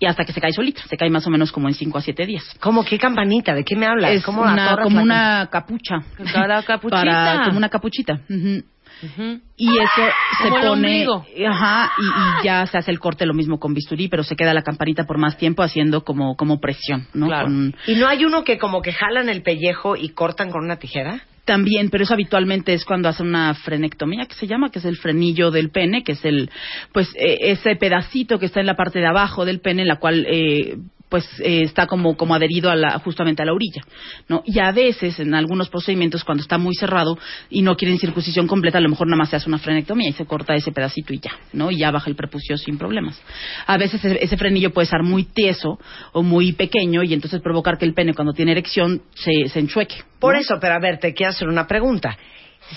Y 0.00 0.06
hasta 0.06 0.24
que 0.24 0.32
se 0.32 0.40
cae 0.40 0.52
solita, 0.52 0.82
se 0.88 0.96
cae 0.96 1.10
más 1.10 1.26
o 1.26 1.30
menos 1.30 1.52
como 1.52 1.68
en 1.68 1.74
5 1.74 1.98
a 1.98 2.02
7 2.02 2.21
días. 2.26 2.44
¿Cómo? 2.60 2.84
¿Qué 2.84 2.98
campanita? 2.98 3.54
¿De 3.54 3.64
qué 3.64 3.76
me 3.76 3.86
hablas? 3.86 4.12
Es 4.12 4.24
¿Cómo 4.24 4.42
una, 4.42 4.66
atorras 4.66 4.84
como 4.84 4.96
la 4.98 5.02
una 5.02 5.48
capucha. 5.50 5.96
Cada 6.32 6.62
capuchita. 6.62 7.00
Para, 7.02 7.44
como 7.44 7.58
una 7.58 7.68
capuchita. 7.68 8.20
Ujú. 8.28 8.62
Ujú. 9.02 9.40
Y 9.56 9.68
eso 9.68 10.12
se 10.42 10.48
pone, 10.48 11.06
ajá, 11.48 11.90
y, 11.98 12.02
y 12.04 12.44
ya 12.44 12.64
se 12.66 12.78
hace 12.78 12.90
el 12.92 13.00
corte 13.00 13.26
lo 13.26 13.34
mismo 13.34 13.58
con 13.58 13.74
bisturí, 13.74 14.06
pero 14.06 14.22
se 14.22 14.36
queda 14.36 14.54
la 14.54 14.62
campanita 14.62 15.04
por 15.04 15.18
más 15.18 15.36
tiempo 15.36 15.64
haciendo 15.64 16.04
como, 16.04 16.36
como 16.36 16.60
presión, 16.60 17.08
¿no? 17.12 17.26
Claro. 17.26 17.46
Con- 17.46 17.74
¿Y 17.88 17.96
no 17.96 18.06
hay 18.06 18.24
uno 18.24 18.44
que 18.44 18.58
como 18.58 18.80
que 18.80 18.92
jalan 18.92 19.28
el 19.28 19.42
pellejo 19.42 19.96
y 19.96 20.10
cortan 20.10 20.50
con 20.50 20.62
una 20.64 20.76
tijera? 20.76 21.20
También, 21.44 21.90
pero 21.90 22.04
eso 22.04 22.14
habitualmente 22.14 22.72
es 22.74 22.84
cuando 22.84 23.08
hacen 23.08 23.26
una 23.26 23.52
frenectomía, 23.54 24.26
que 24.26 24.34
se 24.34 24.46
llama, 24.46 24.70
que 24.70 24.78
es 24.78 24.84
el 24.84 24.96
frenillo 24.96 25.50
del 25.50 25.70
pene, 25.70 26.04
que 26.04 26.12
es 26.12 26.24
el, 26.24 26.48
pues, 26.92 27.08
eh, 27.16 27.38
ese 27.50 27.74
pedacito 27.74 28.38
que 28.38 28.46
está 28.46 28.60
en 28.60 28.66
la 28.66 28.76
parte 28.76 29.00
de 29.00 29.08
abajo 29.08 29.44
del 29.44 29.58
pene, 29.58 29.82
en 29.82 29.88
la 29.88 29.96
cual, 29.96 30.24
eh, 30.30 30.76
pues, 31.12 31.28
eh, 31.40 31.60
está 31.64 31.86
como, 31.86 32.16
como 32.16 32.34
adherido 32.34 32.70
a 32.70 32.74
la, 32.74 32.98
justamente 33.00 33.42
a 33.42 33.44
la 33.44 33.52
orilla, 33.52 33.82
¿no? 34.30 34.42
Y 34.46 34.58
a 34.60 34.72
veces, 34.72 35.20
en 35.20 35.34
algunos 35.34 35.68
procedimientos, 35.68 36.24
cuando 36.24 36.40
está 36.40 36.56
muy 36.56 36.74
cerrado 36.74 37.18
y 37.50 37.60
no 37.60 37.76
quieren 37.76 37.98
circuncisión 37.98 38.46
completa, 38.46 38.78
a 38.78 38.80
lo 38.80 38.88
mejor 38.88 39.08
nada 39.08 39.18
más 39.18 39.28
se 39.28 39.36
hace 39.36 39.46
una 39.46 39.58
frenectomía 39.58 40.08
y 40.08 40.14
se 40.14 40.24
corta 40.24 40.54
ese 40.54 40.72
pedacito 40.72 41.12
y 41.12 41.20
ya, 41.20 41.32
¿no? 41.52 41.70
Y 41.70 41.76
ya 41.76 41.90
baja 41.90 42.08
el 42.08 42.16
prepucio 42.16 42.56
sin 42.56 42.78
problemas. 42.78 43.20
A 43.66 43.76
veces 43.76 44.02
ese, 44.02 44.36
frenillo 44.38 44.72
puede 44.72 44.84
estar 44.84 45.02
muy 45.02 45.24
tieso 45.24 45.78
o 46.14 46.22
muy 46.22 46.54
pequeño 46.54 47.02
y 47.02 47.12
entonces 47.12 47.42
provocar 47.42 47.76
que 47.76 47.84
el 47.84 47.92
pene, 47.92 48.14
cuando 48.14 48.32
tiene 48.32 48.52
erección, 48.52 49.02
se, 49.12 49.50
se 49.50 49.60
enchueque. 49.60 49.96
Por 50.18 50.34
eso, 50.34 50.54
pero 50.62 50.72
a 50.72 50.80
ver, 50.80 50.98
te 50.98 51.12
quiero 51.12 51.28
hacer 51.28 51.46
una 51.46 51.66
pregunta. 51.66 52.16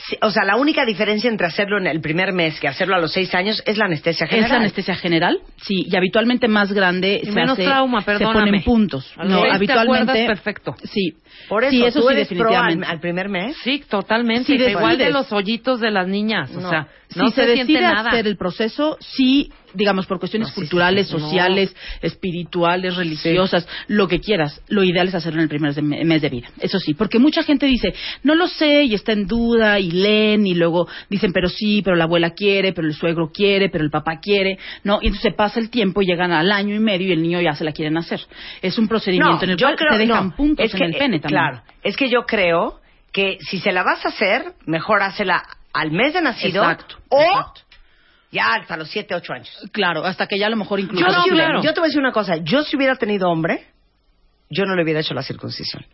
Sí, 0.08 0.18
O 0.22 0.30
sea, 0.30 0.44
la 0.44 0.58
única 0.58 0.86
diferencia 0.86 1.30
entre 1.30 1.48
hacerlo 1.48 1.78
en 1.78 1.88
el 1.88 2.02
primer 2.02 2.34
mes 2.34 2.60
que 2.60 2.68
hacerlo 2.68 2.96
a 2.96 3.00
los 3.00 3.14
seis 3.14 3.34
años 3.34 3.62
es 3.66 3.78
la 3.78 3.86
anestesia 3.86 4.28
general. 4.28 4.46
Es 4.46 4.52
la 4.52 4.58
anestesia 4.58 4.96
general, 4.96 5.40
sí, 5.62 5.86
y 5.90 5.96
habitualmente 5.96 6.48
más 6.48 6.72
grande 6.74 7.20
Y 7.24 7.28
se 7.28 7.32
menos 7.32 7.54
hace- 7.54 7.64
trauma, 7.66 8.00
se 8.02 8.06
perdóname. 8.06 8.46
ponen 8.48 8.64
puntos. 8.64 9.14
No, 9.24 9.42
te 9.42 9.52
habitualmente 9.52 10.26
perfecto. 10.26 10.76
Sí. 10.84 11.14
Por 11.48 11.64
eso, 11.64 11.72
sí, 11.72 11.84
eso 11.86 12.02
¿tú 12.02 12.08
sí 12.08 12.14
eres 12.14 12.28
pro 12.28 12.38
al, 12.38 12.46
definitivamente. 12.48 12.86
al 12.88 13.00
primer 13.00 13.30
mes? 13.30 13.58
Sí, 13.64 13.84
totalmente. 13.90 14.46
Sí, 14.58 14.64
Igual 14.64 14.98
de 14.98 15.10
los 15.12 15.32
hoyitos 15.32 15.80
de 15.80 15.92
las 15.92 16.08
niñas. 16.08 16.50
O 16.56 16.60
No. 16.62 16.70
sea, 16.70 16.88
no 17.16 17.28
si 17.30 17.34
se, 17.36 17.44
se, 17.44 17.48
decide 17.56 17.82
nada. 17.82 18.10
hacer 18.10 18.28
el 18.28 18.38
proceso, 18.38 18.98
sí, 19.00 19.52
digamos, 19.76 20.06
por 20.08 20.20
cuestiones 20.20 20.50
No, 20.50 20.56
culturales, 20.56 21.08
sí, 21.08 21.14
sí. 21.14 21.20
sociales, 21.20 21.76
espirituales, 22.02 22.96
religiosas, 22.96 23.68
lo 23.88 24.08
que 24.08 24.20
quieras, 24.20 24.62
lo 24.68 24.84
ideal 24.84 25.08
es 25.08 25.16
hacerlo 25.16 25.40
en 25.40 25.44
el 25.44 25.50
primer 25.50 25.82
mes 25.82 26.22
de 26.22 26.30
vida. 26.30 26.48
Eso 26.60 26.80
sí, 26.80 26.94
porque 26.94 27.20
mucha 27.20 27.44
gente 27.44 27.66
dice, 27.66 27.94
no 28.24 28.36
lo 28.36 28.48
sé, 28.48 28.84
y 28.84 28.94
está 28.96 29.12
en 29.12 29.28
duda, 29.28 29.80
y 29.80 29.92
leen, 29.92 30.48
y 30.48 30.56
luego 30.56 30.88
dicen, 31.10 31.32
pero 31.34 31.50
sí, 31.50 31.82
pero 31.84 31.96
la 31.96 32.06
abuela 32.06 32.32
quiere, 32.32 32.74
pero 32.74 32.88
el 32.88 32.94
suegro 32.94 33.32
quiere, 33.34 33.70
pero 33.70 33.84
el 33.84 33.92
papá 33.92 34.20
quiere, 34.22 34.58
¿no? 34.84 35.00
Y 35.02 35.08
entonces 35.08 35.34
pasa 35.36 35.60
el 35.60 35.70
tiempo 35.70 36.02
y 36.02 36.06
llegan 36.06 36.32
al 36.32 36.52
año 36.52 36.76
y 36.76 36.80
medio 36.80 37.08
y 37.08 37.12
el 37.12 37.22
niño 37.22 37.42
ya 37.42 37.54
se 37.54 37.64
la 37.64 37.72
quieren 37.72 37.98
hacer. 37.98 38.22
Es 38.62 38.78
un 38.78 38.88
procedimiento 38.88 39.44
en 39.44 39.52
el 39.52 39.58
yo 39.58 39.68
cual 39.68 39.76
creo- 39.78 39.92
se 39.94 39.98
dejan 40.00 40.32
puntos 40.36 40.66
es 40.66 40.74
en 40.74 40.80
que, 40.80 40.86
el 40.86 40.92
pene 40.94 41.20
también. 41.20 41.42
Claro, 41.42 41.62
es 41.84 41.96
que 41.98 42.10
yo 42.10 42.26
creo 42.26 42.80
que 43.12 43.38
si 43.42 43.60
se 43.60 43.72
la 43.72 43.84
vas 43.84 44.06
a 44.06 44.10
hacer, 44.10 44.54
mejor 44.66 45.02
hácela 45.02 45.44
al 45.74 45.92
mes 45.92 46.14
de 46.14 46.22
nacido 46.22 46.64
Exacto, 46.64 46.96
o 47.10 47.22
exacto. 47.22 47.62
Ya 48.32 48.56
hasta 48.56 48.78
los 48.78 48.90
siete, 48.90 49.16
ocho 49.16 49.34
años. 49.34 49.50
Claro, 49.72 50.04
hasta 50.04 50.28
que 50.28 50.38
ya 50.38 50.48
a 50.48 50.50
lo 50.50 50.58
mejor 50.58 50.80
incluso... 50.80 51.06
Yo, 51.06 51.12
no, 51.12 51.24
claro. 51.26 51.62
yo 51.62 51.74
te 51.74 51.80
voy 51.80 51.88
a 51.88 51.90
decir 51.90 52.00
una 52.00 52.12
cosa, 52.12 52.38
yo 52.38 52.64
si 52.64 52.76
hubiera 52.76 52.96
tenido 52.96 53.30
hombre, 53.30 53.68
yo 54.50 54.66
no 54.66 54.76
le 54.76 54.84
hubiera 54.84 55.00
hecho 55.00 55.14
la 55.14 55.24
circuncisión. 55.24 55.86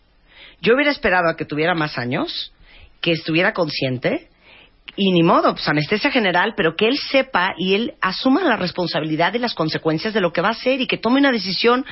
Yo 0.62 0.76
hubiera 0.76 0.92
esperado 0.92 1.30
a 1.30 1.36
que 1.36 1.46
tuviera 1.46 1.74
más 1.74 1.98
años, 1.98 2.54
que 3.02 3.12
estuviera 3.12 3.54
consciente, 3.54 4.30
y 4.96 5.12
ni 5.12 5.24
modo, 5.24 5.54
pues 5.54 5.68
anestesia 5.68 6.12
general, 6.12 6.54
pero 6.56 6.76
que 6.76 6.88
él 6.88 6.98
sepa 6.98 7.54
y 7.58 7.76
él 7.76 7.94
asuma 8.02 8.44
la 8.44 8.58
responsabilidad 8.58 9.34
y 9.34 9.40
las 9.40 9.54
consecuencias 9.54 10.14
de 10.14 10.22
lo 10.22 10.34
que 10.34 10.42
va 10.42 10.50
a 10.50 10.52
hacer 10.52 10.82
y 10.82 10.88
que 10.88 10.98
tome 10.98 11.20
una 11.20 11.32
decisión 11.32 11.86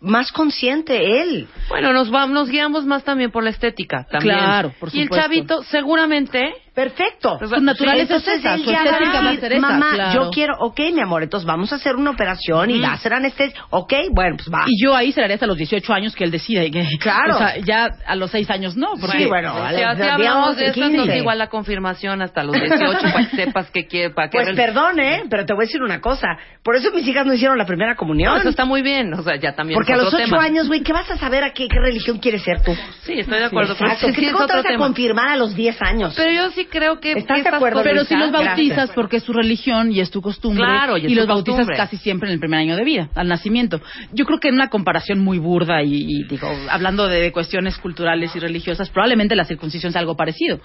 más 0.00 0.30
consciente 0.32 1.22
él. 1.22 1.48
Bueno, 1.68 1.92
nos, 1.92 2.10
vamos, 2.10 2.34
nos 2.34 2.50
guiamos 2.50 2.84
más 2.84 3.04
también 3.04 3.30
por 3.30 3.42
la 3.42 3.50
estética. 3.50 4.06
También. 4.10 4.36
Claro, 4.36 4.72
por 4.78 4.94
Y 4.94 5.00
el 5.00 5.04
supuesto. 5.04 5.22
chavito 5.22 5.62
seguramente... 5.62 6.54
Perfecto. 6.76 7.36
Pues, 7.38 7.50
Su 7.50 7.56
naturaleza 7.62 8.02
Entonces 8.16 8.34
es 8.34 8.40
esa, 8.40 8.54
él 8.54 8.64
su 8.64 8.70
ya 8.70 8.84
estética 8.84 9.20
va 9.22 9.30
a 9.30 9.36
ser 9.36 9.52
esa, 9.54 9.60
mamá, 9.66 9.90
claro. 9.94 10.24
yo 10.24 10.30
quiero, 10.30 10.54
ok, 10.60 10.78
mi 10.92 11.00
amor, 11.00 11.22
entonces 11.22 11.46
vamos 11.46 11.72
a 11.72 11.76
hacer 11.76 11.96
una 11.96 12.10
operación 12.10 12.70
y 12.70 12.78
va 12.80 12.92
a 12.92 12.98
ser 12.98 13.14
anestesia, 13.14 13.58
ok, 13.70 13.92
bueno, 14.12 14.36
pues 14.36 14.50
va. 14.52 14.64
Y 14.66 14.84
yo 14.84 14.94
ahí 14.94 15.10
se 15.10 15.20
la 15.20 15.24
haría 15.24 15.36
hasta 15.36 15.46
los 15.46 15.56
18 15.56 15.90
años 15.94 16.14
que 16.14 16.24
él 16.24 16.30
decida. 16.30 16.62
Y 16.64 16.70
que, 16.70 16.84
Claro. 17.00 17.36
O 17.36 17.38
sea, 17.38 17.56
ya 17.56 17.88
a 18.06 18.14
los 18.14 18.30
6 18.30 18.50
años 18.50 18.76
no. 18.76 18.90
Porque, 19.00 19.16
Sí, 19.20 19.24
bueno, 19.26 19.54
Si 19.54 19.58
a 19.58 19.72
los- 19.72 20.00
hablamos 20.00 20.18
digamos, 20.20 20.56
de 20.58 20.64
eso, 20.66 20.74
15. 20.74 20.90
entonces 20.90 21.16
igual 21.16 21.38
la 21.38 21.46
confirmación 21.48 22.20
hasta 22.20 22.42
los 22.44 22.54
18 22.54 23.00
para 23.10 23.26
que 23.30 23.36
sepas 23.44 23.70
que 23.70 23.86
quiere, 23.86 24.10
para 24.10 24.28
que 24.28 24.36
Pues 24.38 24.54
perdón, 24.54 25.00
¿eh? 25.00 25.22
Pero 25.30 25.46
te 25.46 25.54
voy 25.54 25.62
a 25.64 25.66
decir 25.66 25.82
una 25.82 26.02
cosa. 26.02 26.28
Por 26.62 26.76
eso 26.76 26.90
mis 26.92 27.08
hijas 27.08 27.24
no 27.24 27.32
hicieron 27.32 27.56
la 27.56 27.64
primera 27.64 27.96
comunión. 27.96 28.34
No, 28.34 28.38
eso 28.38 28.50
está 28.50 28.66
muy 28.66 28.82
bien, 28.82 29.14
o 29.14 29.22
sea, 29.22 29.36
ya 29.36 29.54
también 29.54 29.76
Porque 29.78 29.92
es 29.92 29.98
a 29.98 30.02
los 30.02 30.08
otro 30.12 30.18
ocho 30.18 30.30
tema. 30.30 30.42
años, 30.44 30.68
güey, 30.68 30.82
¿qué 30.82 30.92
vas 30.92 31.10
a 31.10 31.16
saber 31.16 31.42
a 31.42 31.52
qué, 31.54 31.68
qué 31.68 31.78
religión 31.80 32.18
quieres 32.18 32.42
ser 32.42 32.60
tú? 32.62 32.74
Sí, 33.04 33.14
estoy 33.18 33.38
de 33.38 33.44
acuerdo, 33.46 33.74
pero 33.78 33.86
Exacto. 33.92 34.08
sí, 34.08 34.12
¿Qué- 34.12 34.20
sí 34.20 34.26
es 34.26 34.32
¿Cómo 34.34 34.46
te 34.46 34.56
vas 34.56 34.66
a 34.66 34.76
confirmar 34.76 35.28
a 35.28 35.36
los 35.36 35.54
diez 35.54 35.80
años? 35.80 36.12
Pero 36.14 36.30
yo 36.32 36.50
sí 36.50 36.65
creo 36.70 37.00
que 37.00 37.12
¿Estás 37.12 37.42
de 37.42 37.48
acuerdo, 37.48 37.82
Pero 37.82 38.04
si 38.04 38.14
los 38.14 38.30
Gracias. 38.30 38.56
bautizas 38.56 38.90
porque 38.90 39.16
es 39.16 39.24
tu 39.24 39.32
religión 39.32 39.92
y 39.92 40.00
es 40.00 40.10
tu 40.10 40.20
costumbre. 40.20 40.64
Claro, 40.64 40.96
y 40.96 41.06
es 41.06 41.12
los 41.12 41.26
bautizas 41.26 41.66
costumbre. 41.66 41.76
casi 41.76 41.96
siempre 41.96 42.28
en 42.28 42.34
el 42.34 42.40
primer 42.40 42.60
año 42.60 42.76
de 42.76 42.84
vida, 42.84 43.08
al 43.14 43.28
nacimiento. 43.28 43.80
Yo 44.12 44.24
creo 44.24 44.38
que 44.38 44.48
en 44.48 44.54
una 44.54 44.68
comparación 44.68 45.20
muy 45.20 45.38
burda 45.38 45.82
y, 45.82 45.94
y, 45.94 46.22
digo, 46.24 46.48
hablando 46.70 47.06
de, 47.06 47.32
cuestiones 47.32 47.76
culturales 47.78 48.34
y 48.34 48.38
religiosas, 48.38 48.88
probablemente 48.90 49.36
la 49.36 49.44
circuncisión 49.44 49.92
sea 49.92 50.00
algo 50.00 50.16
parecido. 50.16 50.60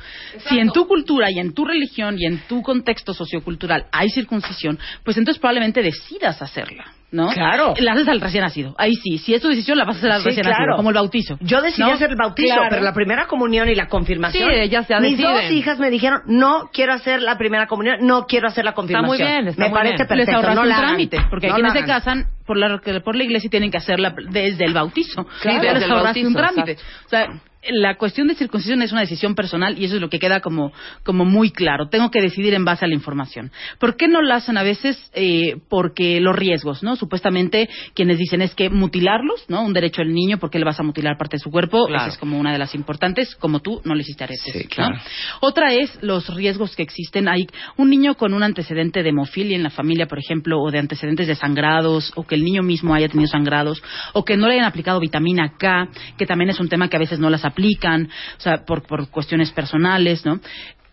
Si 0.47 0.59
en 0.59 0.69
tu 0.69 0.87
cultura 0.87 1.29
y 1.31 1.39
en 1.39 1.53
tu 1.53 1.65
religión 1.65 2.15
y 2.17 2.25
en 2.25 2.39
tu 2.47 2.61
contexto 2.61 3.13
sociocultural 3.13 3.85
hay 3.91 4.09
circuncisión, 4.09 4.79
pues 5.03 5.17
entonces 5.17 5.39
probablemente 5.39 5.81
decidas 5.81 6.41
hacerla. 6.41 6.85
¿No? 7.11 7.27
Claro. 7.29 7.73
La 7.77 7.91
haces 7.91 8.07
al 8.07 8.21
recién 8.21 8.41
nacido. 8.43 8.73
Ahí 8.77 8.95
sí. 8.95 9.17
Si 9.17 9.33
es 9.33 9.41
tu 9.41 9.49
decisión, 9.49 9.77
la 9.77 9.83
vas 9.83 9.97
a 9.97 9.99
hacer 9.99 10.11
al 10.11 10.21
Sí, 10.21 10.29
recién 10.29 10.45
claro. 10.45 10.59
nacido, 10.59 10.77
como 10.77 10.89
el 10.91 10.95
bautizo. 10.95 11.37
Yo 11.41 11.61
decidí 11.61 11.85
¿no? 11.85 11.91
hacer 11.93 12.09
el 12.11 12.15
bautizo, 12.15 12.53
Claro. 12.55 12.67
pero 12.69 12.81
la 12.83 12.93
primera 12.93 13.27
comunión 13.27 13.67
y 13.67 13.75
la 13.75 13.87
confirmación. 13.87 14.49
Sí, 14.49 14.69
ya 14.69 14.79
Mis 14.79 14.87
deciden. 15.17 15.21
dos 15.21 15.51
hijas 15.51 15.77
me 15.79 15.89
dijeron, 15.89 16.21
no 16.27 16.69
quiero 16.71 16.93
hacer 16.93 17.21
la 17.21 17.37
primera 17.37 17.67
comunión, 17.67 17.97
no 18.01 18.25
quiero 18.27 18.47
hacer 18.47 18.63
la 18.63 18.71
confirmación. 18.73 19.07
muy 19.07 19.17
bien, 19.17 19.47
está 19.49 19.61
me 19.61 19.69
muy 19.69 19.77
parece 19.77 19.95
bien. 19.97 20.07
perfecto. 20.07 20.31
les 20.31 20.35
ahorras 20.35 20.55
no 20.55 20.61
un 20.61 20.69
la 20.69 20.77
trámite, 20.77 21.17
porque 21.29 21.47
hay 21.47 21.53
quienes 21.53 21.73
se 21.73 21.83
casan 21.83 22.25
por 22.45 22.57
la, 22.57 22.79
por 23.03 23.15
la 23.17 23.23
iglesia 23.23 23.47
y 23.47 23.49
tienen 23.49 23.71
que 23.71 23.77
hacerla 23.77 24.15
desde 24.29 24.63
el 24.63 24.73
bautizo. 24.73 25.25
Claro, 25.41 25.61
Ya 25.63 25.73
desde 25.73 25.79
les 25.79 25.83
el 25.83 25.91
ahorraste 25.91 26.25
un 26.27 26.33
trámite. 26.33 26.77
O 27.05 27.09
sea, 27.09 27.27
la 27.69 27.95
cuestión 27.97 28.27
de 28.27 28.35
circuncisión 28.35 28.81
es 28.81 28.91
una 28.91 29.01
decisión 29.01 29.35
personal 29.35 29.77
y 29.77 29.85
eso 29.85 29.95
es 29.95 30.01
lo 30.01 30.09
que 30.09 30.19
queda 30.19 30.39
como, 30.39 30.71
como 31.03 31.25
muy 31.25 31.51
claro. 31.51 31.89
Tengo 31.89 32.09
que 32.09 32.21
decidir 32.21 32.53
en 32.53 32.65
base 32.65 32.85
a 32.85 32.87
la 32.87 32.95
información. 32.95 33.51
¿Por 33.79 33.95
qué 33.95 34.07
no 34.07 34.21
lo 34.21 34.33
hacen 34.33 34.57
a 34.57 34.63
veces? 34.63 34.97
Eh, 35.13 35.57
porque 35.69 36.19
los 36.19 36.35
riesgos, 36.35 36.81
¿no? 36.81 36.95
Supuestamente 36.95 37.69
quienes 37.93 38.17
dicen 38.17 38.41
es 38.41 38.55
que 38.55 38.69
mutilarlos, 38.69 39.45
¿no? 39.47 39.63
Un 39.63 39.73
derecho 39.73 40.01
del 40.01 40.13
niño, 40.13 40.39
¿por 40.39 40.49
qué 40.49 40.57
le 40.57 40.65
vas 40.65 40.79
a 40.79 40.83
mutilar 40.83 41.17
parte 41.17 41.37
de 41.37 41.41
su 41.41 41.51
cuerpo? 41.51 41.85
Claro. 41.85 42.03
Esa 42.03 42.13
es 42.13 42.17
como 42.17 42.39
una 42.39 42.51
de 42.51 42.57
las 42.57 42.73
importantes, 42.73 43.35
como 43.35 43.59
tú 43.59 43.81
no 43.83 43.93
le 43.93 44.01
hiciste 44.01 44.23
aretes. 44.23 44.53
Sí, 44.53 44.63
¿no? 44.63 44.69
claro. 44.69 44.95
Otra 45.41 45.73
es 45.73 46.01
los 46.01 46.33
riesgos 46.33 46.75
que 46.75 46.83
existen. 46.83 47.27
Hay 47.27 47.47
un 47.77 47.89
niño 47.89 48.15
con 48.15 48.33
un 48.33 48.43
antecedente 48.43 49.03
de 49.03 49.09
hemofilia 49.09 49.55
en 49.55 49.63
la 49.63 49.69
familia, 49.69 50.07
por 50.07 50.17
ejemplo, 50.17 50.59
o 50.59 50.71
de 50.71 50.79
antecedentes 50.79 51.27
de 51.27 51.35
sangrados, 51.35 52.11
o 52.15 52.23
que 52.23 52.35
el 52.35 52.43
niño 52.43 52.63
mismo 52.63 52.95
haya 52.95 53.07
tenido 53.07 53.27
sangrados, 53.27 53.83
o 54.13 54.25
que 54.25 54.37
no 54.37 54.47
le 54.47 54.55
hayan 54.55 54.65
aplicado 54.65 54.99
vitamina 54.99 55.53
K, 55.57 55.89
que 56.17 56.25
también 56.25 56.49
es 56.49 56.59
un 56.59 56.69
tema 56.69 56.89
que 56.89 56.95
a 56.95 56.99
veces 56.99 57.19
no 57.19 57.29
las 57.29 57.45
aplican, 57.51 58.09
o 58.37 58.41
sea, 58.41 58.65
por, 58.65 58.83
por 58.83 59.09
cuestiones 59.09 59.51
personales, 59.51 60.25
¿no? 60.25 60.39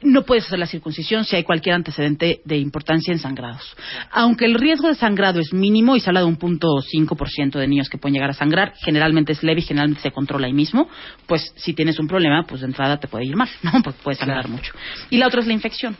No 0.00 0.22
puedes 0.22 0.46
hacer 0.46 0.60
la 0.60 0.66
circuncisión 0.66 1.24
si 1.24 1.34
hay 1.34 1.42
cualquier 1.42 1.74
antecedente 1.74 2.40
de 2.44 2.56
importancia 2.56 3.12
en 3.12 3.18
sangrados. 3.18 3.76
Aunque 4.12 4.44
el 4.44 4.54
riesgo 4.54 4.86
de 4.86 4.94
sangrado 4.94 5.40
es 5.40 5.52
mínimo 5.52 5.96
y 5.96 6.00
se 6.00 6.08
habla 6.08 6.20
de 6.20 6.26
un 6.26 6.36
punto 6.36 6.68
5% 6.68 7.58
de 7.58 7.66
niños 7.66 7.88
que 7.88 7.98
pueden 7.98 8.14
llegar 8.14 8.30
a 8.30 8.34
sangrar, 8.34 8.74
generalmente 8.84 9.32
es 9.32 9.42
leve 9.42 9.60
y 9.60 9.64
generalmente 9.64 10.02
se 10.02 10.12
controla 10.12 10.46
ahí 10.46 10.52
mismo, 10.52 10.88
pues 11.26 11.52
si 11.56 11.74
tienes 11.74 11.98
un 11.98 12.06
problema, 12.06 12.44
pues 12.46 12.60
de 12.60 12.68
entrada 12.68 13.00
te 13.00 13.08
puede 13.08 13.24
ir 13.24 13.34
mal, 13.34 13.48
¿no? 13.62 13.72
Porque 13.82 13.98
puedes 14.04 14.20
sangrar 14.20 14.48
mucho. 14.48 14.72
Y 15.10 15.16
la 15.16 15.26
otra 15.26 15.40
es 15.40 15.48
la 15.48 15.54
infección 15.54 15.96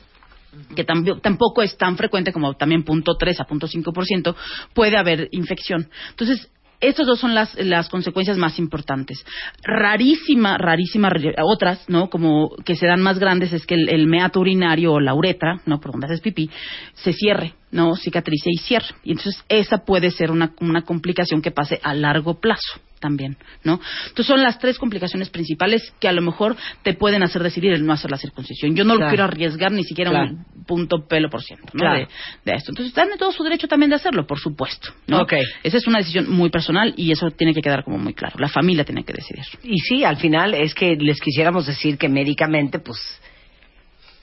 que 0.74 0.84
tampoco 0.84 1.62
es 1.62 1.76
tan 1.76 1.96
frecuente 1.96 2.32
como 2.32 2.54
también 2.54 2.82
punto 2.82 3.16
3 3.16 3.40
a 3.40 3.44
punto 3.44 3.66
5%, 3.66 4.34
puede 4.72 4.96
haber 4.96 5.28
infección. 5.32 5.88
Entonces, 6.10 6.50
estas 6.80 7.06
dos 7.06 7.18
son 7.18 7.34
las, 7.34 7.54
las 7.56 7.88
consecuencias 7.88 8.36
más 8.36 8.58
importantes. 8.58 9.24
Rarísima, 9.62 10.58
rarísima, 10.58 11.10
otras, 11.42 11.88
¿no? 11.88 12.08
Como 12.08 12.50
que 12.64 12.76
se 12.76 12.86
dan 12.86 13.00
más 13.00 13.18
grandes 13.18 13.52
es 13.52 13.66
que 13.66 13.74
el, 13.74 13.88
el 13.88 14.06
meato 14.06 14.40
urinario 14.40 14.92
o 14.92 15.00
la 15.00 15.14
uretra, 15.14 15.60
¿no? 15.66 15.80
Por 15.80 15.92
donde 15.92 16.06
haces 16.06 16.20
pipí, 16.20 16.50
se 16.94 17.12
cierre, 17.12 17.54
¿no? 17.70 17.96
Cicatrice 17.96 18.50
y 18.50 18.58
cierre. 18.58 18.94
Y 19.02 19.12
entonces 19.12 19.44
esa 19.48 19.78
puede 19.78 20.10
ser 20.10 20.30
una, 20.30 20.52
una 20.60 20.82
complicación 20.82 21.42
que 21.42 21.50
pase 21.50 21.80
a 21.82 21.94
largo 21.94 22.40
plazo 22.40 22.80
también, 23.00 23.36
¿no? 23.64 23.80
Entonces 24.08 24.26
son 24.26 24.42
las 24.42 24.58
tres 24.58 24.78
complicaciones 24.78 25.30
principales 25.30 25.92
que 26.00 26.08
a 26.08 26.12
lo 26.12 26.22
mejor 26.22 26.56
te 26.82 26.94
pueden 26.94 27.22
hacer 27.22 27.42
decidir 27.42 27.72
el 27.72 27.84
no 27.84 27.92
hacer 27.92 28.10
la 28.10 28.18
circuncisión. 28.18 28.74
Yo 28.74 28.84
no 28.84 28.94
lo 28.96 29.08
quiero 29.08 29.24
arriesgar 29.24 29.72
ni 29.72 29.84
siquiera 29.84 30.10
Claro. 30.10 30.30
un 30.30 30.64
punto 30.64 31.06
pelo 31.06 31.28
por 31.30 31.42
ciento, 31.42 31.66
¿no? 31.72 31.80
Claro. 31.80 32.08
De, 32.44 32.50
de 32.50 32.56
esto. 32.56 32.72
Entonces 32.72 32.88
están 32.88 33.10
en 33.10 33.18
todo 33.18 33.32
su 33.32 33.42
derecho 33.42 33.68
también 33.68 33.90
de 33.90 33.96
hacerlo, 33.96 34.26
por 34.26 34.38
supuesto, 34.38 34.90
¿no? 35.06 35.22
Ok. 35.22 35.34
Esa 35.62 35.76
es 35.76 35.86
una 35.86 35.98
decisión 35.98 36.30
muy 36.30 36.50
personal 36.50 36.94
y 36.96 37.12
eso 37.12 37.30
tiene 37.30 37.54
que 37.54 37.60
quedar 37.60 37.84
como 37.84 37.98
muy 37.98 38.14
claro. 38.14 38.36
La 38.38 38.48
familia 38.48 38.84
tiene 38.84 39.04
que 39.04 39.12
decidir. 39.12 39.44
Y 39.62 39.78
sí, 39.78 40.04
al 40.04 40.16
final 40.16 40.54
es 40.54 40.74
que 40.74 40.96
les 40.96 41.20
quisiéramos 41.20 41.66
decir 41.66 41.98
que 41.98 42.08
médicamente, 42.08 42.78
pues, 42.78 42.98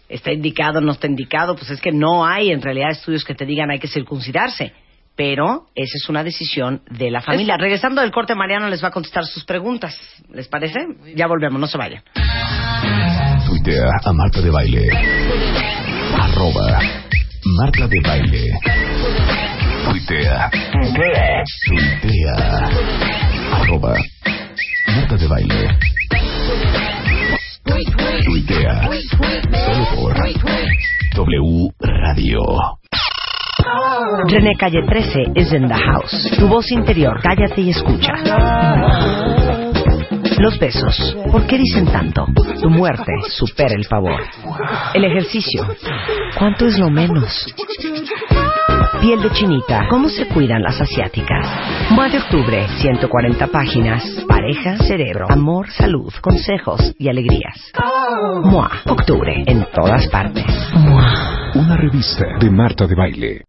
está 0.09 0.31
indicado, 0.31 0.81
no 0.81 0.91
está 0.91 1.07
indicado, 1.07 1.55
pues 1.55 1.69
es 1.71 1.81
que 1.81 1.91
no 1.91 2.25
hay 2.25 2.51
en 2.51 2.61
realidad 2.61 2.91
estudios 2.91 3.23
que 3.23 3.33
te 3.33 3.45
digan 3.45 3.71
hay 3.71 3.79
que 3.79 3.87
circuncidarse. 3.87 4.73
Pero 5.15 5.67
esa 5.75 5.97
es 5.97 6.09
una 6.09 6.23
decisión 6.23 6.81
de 6.89 7.09
la 7.09 7.21
familia. 7.21 7.55
Regresando 7.57 8.01
del 8.01 8.11
corte, 8.11 8.35
Mariano 8.35 8.69
les 8.69 8.83
va 8.83 8.89
a 8.89 8.91
contestar 8.91 9.25
sus 9.25 9.45
preguntas. 9.45 9.97
¿Les 10.33 10.47
parece? 10.47 10.79
Ya 11.15 11.27
volvemos, 11.27 11.59
no 11.59 11.67
se 11.67 11.77
vayan. 11.77 12.03
Tuitea 13.45 13.89
a 14.03 14.13
Marta 14.13 14.41
de 14.41 14.49
Baile. 14.49 14.89
Arroba 16.19 16.79
Marta 17.57 17.87
de 17.87 17.99
Baile. 18.01 18.59
Tuitea. 19.85 20.49
Tuitea. 21.69 22.35
Arroba 23.53 23.95
Marta 24.87 25.15
de 25.15 25.27
Baile. 25.27 25.77
Tuitea. 28.25 28.89
Solo 29.65 29.85
por 29.95 30.15
W 31.15 31.69
Radio. 31.79 32.74
René 34.27 34.55
Calle 34.57 34.81
13 34.87 35.31
is 35.35 35.53
in 35.53 35.67
the 35.67 35.75
house. 35.75 36.31
Tu 36.37 36.47
voz 36.47 36.71
interior, 36.71 37.19
cállate 37.21 37.61
y 37.61 37.69
escucha. 37.69 38.13
Los 40.39 40.59
besos, 40.59 41.17
¿por 41.31 41.45
qué 41.47 41.57
dicen 41.57 41.85
tanto? 41.85 42.25
Tu 42.61 42.69
muerte 42.69 43.11
supera 43.29 43.73
el 43.75 43.85
favor. 43.85 44.21
El 44.93 45.05
ejercicio, 45.05 45.65
¿cuánto 46.37 46.65
es 46.67 46.77
lo 46.77 46.89
menos? 46.89 47.45
Piel 49.01 49.21
de 49.21 49.31
chinita, 49.31 49.87
¿cómo 49.89 50.09
se 50.09 50.27
cuidan 50.27 50.61
las 50.61 50.81
asiáticas? 50.81 51.47
Mua 51.91 52.09
de 52.09 52.17
octubre, 52.17 52.67
140 52.79 53.47
páginas. 53.47 54.03
Pareja, 54.27 54.77
cerebro, 54.77 55.27
amor, 55.29 55.69
salud, 55.69 56.13
consejos 56.21 56.93
y 56.97 57.07
alegrías. 57.07 57.71
Mua, 58.43 58.69
octubre, 58.85 59.43
en 59.45 59.65
todas 59.73 60.07
partes. 60.07 60.45
Mua. 60.73 61.34
Una 61.55 61.77
revista 61.77 62.25
de 62.41 62.51
Marta 62.51 62.85
de 62.85 62.95
Baile. 62.95 63.45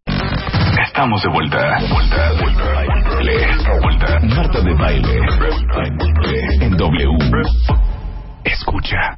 Estamos 0.87 1.21
de 1.25 1.29
vuelta. 1.29 1.77
Vuelta, 1.91 2.33
vuelta. 2.41 2.73
Baile. 2.73 3.47
Vuelta. 3.83 4.21
Marta 4.21 4.61
de 4.61 4.75
Baile. 4.75 5.19
En 6.61 6.77
W. 6.77 7.19
Escucha. 8.45 9.17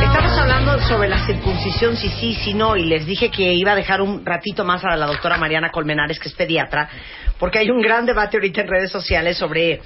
Estamos 0.00 0.38
hablando 0.38 0.78
sobre 0.82 1.08
la 1.08 1.26
circuncisión, 1.26 1.96
si 1.96 2.08
sí, 2.08 2.34
si 2.34 2.54
no, 2.54 2.76
y 2.76 2.84
les 2.84 3.04
dije 3.04 3.32
que 3.32 3.52
iba 3.52 3.72
a 3.72 3.74
dejar 3.74 4.00
un 4.00 4.24
ratito 4.24 4.64
más 4.64 4.84
a 4.84 4.94
la 4.94 5.06
doctora 5.06 5.36
Mariana 5.38 5.70
Colmenares, 5.72 6.20
que 6.20 6.28
es 6.28 6.34
pediatra, 6.34 6.88
porque 7.36 7.58
hay 7.58 7.70
un 7.72 7.80
gran 7.80 8.06
debate 8.06 8.36
ahorita 8.36 8.60
en 8.60 8.68
redes 8.68 8.92
sociales 8.92 9.36
sobre 9.36 9.80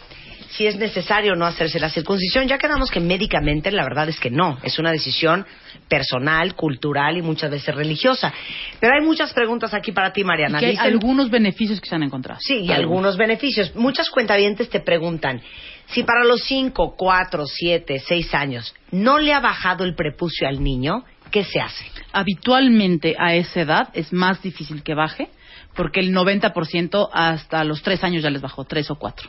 si 0.53 0.67
es 0.67 0.77
necesario 0.77 1.33
o 1.33 1.37
no 1.37 1.47
hacerse 1.47 1.81
la 1.81 1.89
circuncisión. 1.91 2.47
Ya 2.47 2.59
quedamos 2.59 2.91
que 2.91 3.01
médicamente 3.01 3.71
la 3.71 3.85
verdad 3.85 4.09
es 4.09 4.21
que 4.21 4.31
no, 4.31 4.59
es 4.63 4.79
una 4.79 4.91
decisión 4.93 5.47
personal, 5.89 6.55
cultural 6.55 7.17
y 7.17 7.23
muchas 7.23 7.51
veces 7.51 7.75
religiosa. 7.75 8.33
Pero 8.81 8.95
hay 8.95 9.05
muchas 9.05 9.33
preguntas 9.33 9.73
aquí 9.75 9.93
para 9.93 10.13
ti, 10.13 10.25
Mariana. 10.25 10.59
Y 10.59 10.61
que 10.61 10.67
hay 10.67 10.73
Dicen- 10.73 10.93
algunos 10.93 11.31
beneficios 11.31 11.81
que 11.81 11.89
se 11.89 11.95
han 11.95 12.03
encontrado. 12.03 12.41
Sí, 12.41 12.61
y 12.65 12.73
algunos 12.73 13.17
beneficios. 13.17 13.75
Muchas 13.75 14.11
cuentavientes 14.11 14.69
te 14.69 14.81
preguntan 14.81 15.41
si 15.87 16.03
para 16.03 16.25
los 16.25 16.43
5, 16.45 16.95
4, 16.97 17.47
7, 17.47 17.99
6 18.07 18.35
años 18.35 18.75
no 18.91 19.19
le 19.19 19.33
ha 19.33 19.41
bajado 19.41 19.85
el 19.85 19.95
prepucio 19.95 20.47
al 20.49 20.63
niño, 20.63 21.05
¿qué 21.31 21.45
se 21.45 21.61
hace? 21.61 21.85
Habitualmente 22.13 23.15
a 23.19 23.35
esa 23.35 23.61
edad 23.61 23.89
es 23.95 24.13
más 24.13 24.43
difícil 24.43 24.83
que 24.83 24.95
baje 24.95 25.29
porque 25.75 26.01
el 26.01 26.13
90% 26.13 27.09
hasta 27.13 27.65
los 27.65 27.83
3 27.83 28.05
años 28.05 28.23
ya 28.23 28.31
les 28.31 28.43
bajó, 28.43 28.65
3 28.65 28.91
o 28.91 28.97
4. 28.97 29.29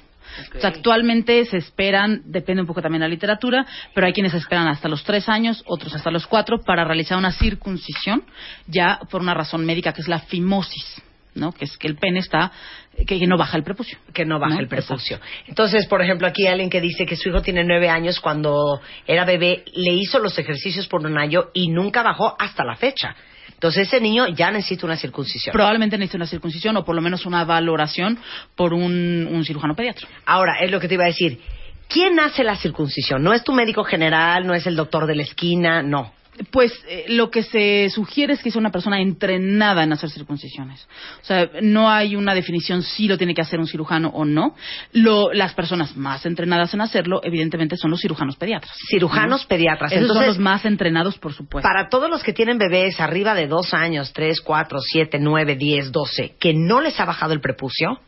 Actualmente 0.61 1.45
se 1.45 1.57
esperan, 1.57 2.21
depende 2.25 2.61
un 2.61 2.67
poco 2.67 2.81
también 2.81 3.01
de 3.01 3.07
la 3.07 3.13
literatura, 3.13 3.65
pero 3.93 4.07
hay 4.07 4.13
quienes 4.13 4.33
esperan 4.33 4.67
hasta 4.67 4.87
los 4.87 5.03
tres 5.03 5.29
años, 5.29 5.63
otros 5.65 5.93
hasta 5.93 6.11
los 6.11 6.27
cuatro, 6.27 6.59
para 6.61 6.83
realizar 6.83 7.17
una 7.17 7.31
circuncisión, 7.31 8.23
ya 8.67 8.99
por 9.09 9.21
una 9.21 9.33
razón 9.33 9.65
médica 9.65 9.93
que 9.93 10.01
es 10.01 10.07
la 10.07 10.19
fimosis, 10.19 11.01
¿no? 11.35 11.51
Que 11.51 11.65
es 11.65 11.77
que 11.77 11.87
el 11.87 11.95
pene 11.95 12.19
está, 12.19 12.51
que, 12.97 13.19
que 13.19 13.27
no 13.27 13.37
baja 13.37 13.57
el 13.57 13.63
prepucio. 13.63 13.97
Que 14.13 14.25
no 14.25 14.39
baja 14.39 14.55
¿No? 14.55 14.61
el 14.61 14.67
prepucio. 14.67 15.19
Entonces, 15.47 15.87
por 15.87 16.01
ejemplo, 16.01 16.27
aquí 16.27 16.45
hay 16.45 16.53
alguien 16.53 16.69
que 16.69 16.81
dice 16.81 17.05
que 17.05 17.15
su 17.15 17.29
hijo 17.29 17.41
tiene 17.41 17.63
nueve 17.63 17.89
años, 17.89 18.19
cuando 18.19 18.81
era 19.07 19.25
bebé 19.25 19.63
le 19.73 19.93
hizo 19.93 20.19
los 20.19 20.37
ejercicios 20.37 20.87
por 20.87 21.05
un 21.05 21.17
año 21.17 21.45
y 21.53 21.69
nunca 21.69 22.03
bajó 22.03 22.35
hasta 22.39 22.63
la 22.63 22.75
fecha. 22.75 23.15
Entonces, 23.63 23.87
ese 23.87 24.01
niño 24.01 24.27
ya 24.27 24.51
necesita 24.51 24.85
una 24.85 24.97
circuncisión. 24.97 25.53
Probablemente 25.53 25.97
necesite 25.97 26.17
una 26.17 26.27
circuncisión 26.27 26.75
o 26.75 26.83
por 26.83 26.95
lo 26.95 27.01
menos 27.01 27.25
una 27.25 27.45
valoración 27.45 28.19
por 28.57 28.73
un, 28.73 29.25
un 29.31 29.45
cirujano 29.45 29.73
pediatra. 29.73 30.05
Ahora, 30.25 30.55
es 30.59 30.69
lo 30.69 30.81
que 30.81 30.89
te 30.89 30.95
iba 30.95 31.05
a 31.05 31.07
decir. 31.07 31.39
¿Quién 31.87 32.19
hace 32.19 32.43
la 32.43 32.57
circuncisión? 32.57 33.23
No 33.23 33.31
es 33.31 33.41
tu 33.41 33.53
médico 33.53 33.85
general, 33.85 34.45
no 34.45 34.53
es 34.53 34.67
el 34.67 34.75
doctor 34.75 35.07
de 35.07 35.15
la 35.15 35.23
esquina, 35.23 35.81
no. 35.81 36.11
Pues 36.51 36.73
eh, 36.87 37.05
lo 37.09 37.29
que 37.29 37.43
se 37.43 37.89
sugiere 37.89 38.33
es 38.33 38.41
que 38.41 38.49
sea 38.49 38.59
una 38.59 38.71
persona 38.71 38.99
entrenada 38.99 39.83
en 39.83 39.93
hacer 39.93 40.09
circuncisiones. 40.09 40.87
O 41.21 41.25
sea, 41.25 41.49
no 41.61 41.89
hay 41.91 42.15
una 42.15 42.33
definición 42.33 42.81
si 42.81 43.07
lo 43.07 43.17
tiene 43.17 43.35
que 43.35 43.41
hacer 43.41 43.59
un 43.59 43.67
cirujano 43.67 44.09
o 44.09 44.25
no. 44.25 44.55
Lo- 44.93 45.31
las 45.31 45.53
personas 45.53 45.95
más 45.95 46.25
entrenadas 46.25 46.73
en 46.73 46.81
hacerlo, 46.81 47.21
evidentemente, 47.23 47.77
son 47.77 47.91
los 47.91 48.01
cirujanos 48.01 48.35
pediatras. 48.35 48.75
Cirujanos 48.89 49.45
pediatras. 49.45 49.91
Esos 49.91 50.07
son 50.07 50.25
los 50.25 50.39
más 50.39 50.65
entrenados, 50.65 51.17
por 51.19 51.33
supuesto. 51.33 51.67
Para 51.67 51.89
todos 51.89 52.09
los 52.09 52.23
que 52.23 52.33
tienen 52.33 52.57
bebés 52.57 52.99
arriba 52.99 53.35
de 53.35 53.47
dos 53.47 53.73
años, 53.73 54.11
tres, 54.13 54.41
cuatro, 54.41 54.79
siete, 54.79 55.19
nueve, 55.19 55.55
diez, 55.55 55.91
doce, 55.91 56.35
que 56.39 56.53
no 56.53 56.81
les 56.81 56.99
ha 56.99 57.05
bajado 57.05 57.33
el 57.33 57.41
prepucio, 57.41 57.99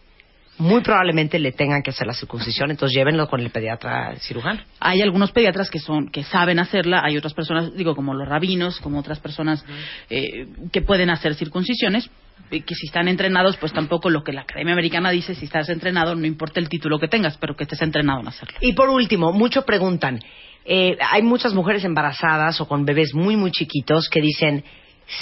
muy 0.57 0.81
probablemente 0.81 1.37
le 1.39 1.51
tengan 1.51 1.81
que 1.81 1.89
hacer 1.89 2.07
la 2.07 2.13
circuncisión, 2.13 2.71
entonces 2.71 2.95
llévenlo 2.95 3.27
con 3.27 3.41
el 3.41 3.49
pediatra 3.49 4.15
cirujano. 4.19 4.61
Hay 4.79 5.01
algunos 5.01 5.31
pediatras 5.31 5.69
que 5.69 5.79
son 5.79 6.09
que 6.09 6.23
saben 6.23 6.59
hacerla, 6.59 7.01
hay 7.03 7.17
otras 7.17 7.33
personas, 7.33 7.73
digo, 7.75 7.95
como 7.95 8.13
los 8.13 8.27
rabinos, 8.27 8.79
como 8.79 8.99
otras 8.99 9.19
personas 9.19 9.65
eh, 10.09 10.47
que 10.71 10.81
pueden 10.81 11.09
hacer 11.09 11.35
circuncisiones, 11.35 12.09
que 12.49 12.75
si 12.75 12.87
están 12.87 13.07
entrenados, 13.07 13.57
pues 13.57 13.73
tampoco 13.73 14.09
lo 14.09 14.23
que 14.23 14.31
la 14.31 14.41
Academia 14.41 14.73
Americana 14.73 15.09
dice, 15.09 15.35
si 15.35 15.45
estás 15.45 15.67
entrenado, 15.69 16.15
no 16.15 16.25
importa 16.25 16.59
el 16.59 16.69
título 16.69 16.99
que 16.99 17.07
tengas, 17.07 17.37
pero 17.37 17.55
que 17.55 17.63
estés 17.63 17.81
entrenado 17.81 18.21
en 18.21 18.27
hacerlo. 18.27 18.55
Y 18.61 18.73
por 18.73 18.89
último, 18.89 19.31
muchos 19.33 19.65
preguntan, 19.65 20.19
eh, 20.63 20.95
hay 20.99 21.21
muchas 21.21 21.53
mujeres 21.53 21.83
embarazadas 21.83 22.61
o 22.61 22.67
con 22.67 22.85
bebés 22.85 23.13
muy, 23.13 23.35
muy 23.35 23.51
chiquitos 23.51 24.09
que 24.09 24.21
dicen, 24.21 24.63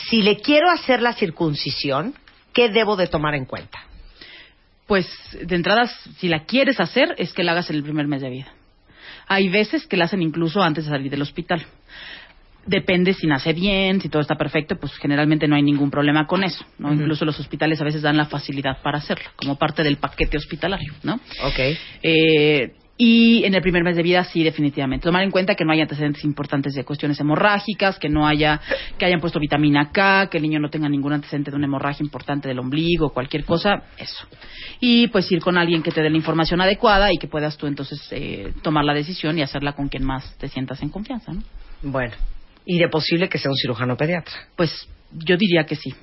si 0.10 0.22
le 0.22 0.38
quiero 0.38 0.70
hacer 0.70 1.02
la 1.02 1.14
circuncisión, 1.14 2.14
¿qué 2.54 2.70
debo 2.70 2.96
de 2.96 3.08
tomar 3.08 3.36
en 3.36 3.46
cuenta? 3.46 3.80
Pues 4.88 5.08
de 5.42 5.56
entrada, 5.56 5.88
si 6.18 6.28
la 6.28 6.46
quieres 6.46 6.80
hacer, 6.80 7.16
es 7.18 7.34
que 7.34 7.44
la 7.44 7.54
hagas 7.54 7.70
en 7.70 7.78
el 7.78 7.84
primer 7.84 8.08
mes 8.08 8.22
de 8.22 8.30
vida. 8.30 8.54
Hay 9.28 9.50
veces 9.50 9.88
que 9.88 9.98
la 9.98 10.06
hacen 10.06 10.22
incluso 10.22 10.62
antes 10.62 10.86
de 10.86 10.92
salir 10.92 11.10
del 11.10 11.22
hospital. 11.22 11.66
Depende 12.66 13.14
si 13.14 13.28
nace 13.28 13.52
bien, 13.52 14.00
si 14.00 14.08
todo 14.08 14.22
está 14.22 14.36
perfecto, 14.36 14.78
pues 14.78 14.94
generalmente 14.94 15.48
no 15.48 15.56
hay 15.56 15.64
ningún 15.64 15.92
problema 15.92 16.28
con 16.28 16.44
eso, 16.46 16.66
¿no? 16.78 16.94
Incluso 16.94 17.26
los 17.26 17.38
hospitales 17.38 17.82
a 17.82 17.84
veces 17.84 18.02
dan 18.02 18.16
la 18.16 18.26
facilidad 18.26 18.82
para 18.82 19.00
hacerlo, 19.00 19.30
como 19.36 19.58
parte 19.58 19.84
del 19.84 19.98
paquete 19.98 20.38
hospitalario, 20.38 20.94
¿no? 21.04 21.16
Ok. 21.16 21.60
Eh, 22.02 22.74
y 22.96 23.44
en 23.44 23.56
el 23.56 23.62
primer 23.62 23.84
mes 23.84 23.96
de 23.96 24.04
vida 24.04 24.24
sí, 24.24 24.44
definitivamente. 24.44 25.06
Tomar 25.06 25.24
en 25.24 25.32
cuenta 25.32 25.56
que 25.56 25.66
no 25.66 25.72
haya 25.72 25.84
antecedentes 25.84 26.24
importantes 26.24 26.74
de 26.76 26.84
cuestiones 26.84 27.20
hemorrágicas, 27.20 27.98
que 27.98 28.08
no 28.08 28.28
haya, 28.28 28.62
que 28.98 29.06
hayan 29.06 29.20
puesto 29.20 29.40
vitamina 29.40 29.92
K, 29.92 30.28
que 30.30 30.38
el 30.38 30.44
niño 30.44 30.60
no 30.60 30.70
tenga 30.70 30.88
ningún 30.88 31.14
antecedente 31.14 31.50
de 31.50 31.58
una 31.58 31.66
hemorragia 31.66 32.04
importante 32.04 32.48
del 32.48 32.60
ombligo, 32.60 33.10
cualquier 33.10 33.46
cosa, 33.46 33.84
eso. 33.98 34.28
Y 34.80 35.08
pues 35.08 35.32
ir 35.32 35.40
con 35.40 35.58
alguien 35.58 35.82
que 35.82 35.92
te 35.92 36.02
dé 36.02 36.10
la 36.10 36.18
información 36.18 36.62
adecuada 36.62 37.12
y 37.12 37.18
que 37.18 37.28
puedas 37.28 37.58
tú 37.58 37.66
entonces 37.66 38.00
eh, 38.12 38.54
tomar 38.62 38.86
la 38.86 38.94
decisión 38.94 39.40
y 39.40 39.42
hacerla 39.42 39.74
con 39.74 39.90
quien 39.90 40.04
más 40.04 40.38
te 40.38 40.48
sientas 40.48 40.82
en 40.84 40.90
confianza, 40.90 41.34
¿no? 41.34 41.42
Bueno, 41.82 42.14
y 42.66 42.78
de 42.78 42.90
posible 42.90 43.28
que 43.28 43.40
sea 43.40 43.50
un 43.50 43.58
cirujano 43.58 43.98
pediatra. 43.98 44.34
Pues 44.56 44.88
yo 45.14 45.38
diría 45.38 45.66
que 45.66 45.76
sí. 45.76 45.94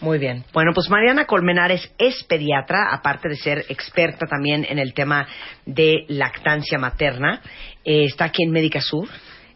Muy 0.00 0.18
bien. 0.18 0.44
Bueno, 0.52 0.72
pues 0.74 0.88
Mariana 0.88 1.26
Colmenares 1.26 1.92
es 1.98 2.24
pediatra, 2.24 2.92
aparte 2.92 3.28
de 3.28 3.36
ser 3.36 3.64
experta 3.68 4.26
también 4.26 4.66
en 4.68 4.78
el 4.78 4.94
tema 4.94 5.26
de 5.64 6.04
lactancia 6.08 6.78
materna. 6.78 7.40
Eh, 7.84 8.04
está 8.04 8.26
aquí 8.26 8.44
en 8.44 8.52
Médica 8.52 8.80
Sur, 8.80 9.08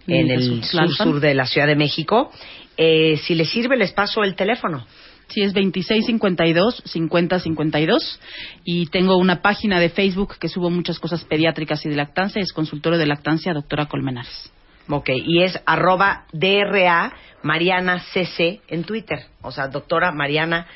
en 0.06 0.30
el 0.30 0.64
Sur, 0.64 0.90
sur, 0.92 1.20
de 1.20 1.34
la 1.34 1.46
Ciudad 1.46 1.66
de 1.66 1.76
México. 1.76 2.30
Eh, 2.76 3.16
si 3.18 3.34
le 3.34 3.44
sirve, 3.44 3.76
les 3.76 3.92
paso 3.92 4.22
el 4.22 4.34
teléfono. 4.34 4.86
Sí, 5.28 5.42
es 5.42 5.54
2652-5052 5.54 8.18
y 8.64 8.86
tengo 8.86 9.16
una 9.16 9.42
página 9.42 9.80
de 9.80 9.88
Facebook 9.88 10.36
que 10.38 10.48
subo 10.48 10.70
muchas 10.70 11.00
cosas 11.00 11.24
pediátricas 11.24 11.84
y 11.84 11.88
de 11.88 11.96
lactancia, 11.96 12.40
es 12.40 12.52
consultorio 12.52 12.96
de 12.96 13.06
lactancia 13.06 13.52
doctora 13.52 13.86
Colmenares. 13.86 14.52
Ok, 14.88 15.10
y 15.14 15.42
es 15.42 15.58
arroba 15.66 16.26
DRA 16.32 17.12
Mariana 17.42 18.00
CC 18.12 18.60
en 18.68 18.84
Twitter. 18.84 19.18
O 19.42 19.50
sea, 19.50 19.68
doctora 19.68 20.12
Mariana 20.12 20.66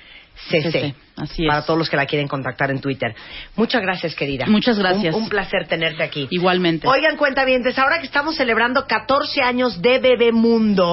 CC. 0.49 0.71
CC, 0.71 0.95
así 1.17 1.43
es. 1.45 1.49
Para 1.49 1.65
todos 1.65 1.79
los 1.79 1.91
que 1.91 1.97
la 1.97 2.07
quieren 2.07 2.27
contactar 2.27 2.71
en 2.71 2.81
Twitter. 2.81 3.15
Muchas 3.57 3.83
gracias, 3.83 4.15
querida. 4.15 4.47
Muchas 4.47 4.79
gracias. 4.79 5.15
Un, 5.15 5.25
un 5.25 5.29
placer 5.29 5.67
tenerte 5.69 6.03
aquí. 6.03 6.27
Igualmente. 6.31 6.89
Oigan, 6.89 7.17
cuentavientes, 7.17 7.79
ahora 7.79 7.99
que 7.99 8.07
estamos 8.07 8.37
celebrando 8.37 8.87
14 8.87 9.43
años 9.43 9.83
de 9.83 9.99
Bebemundo, 9.99 10.93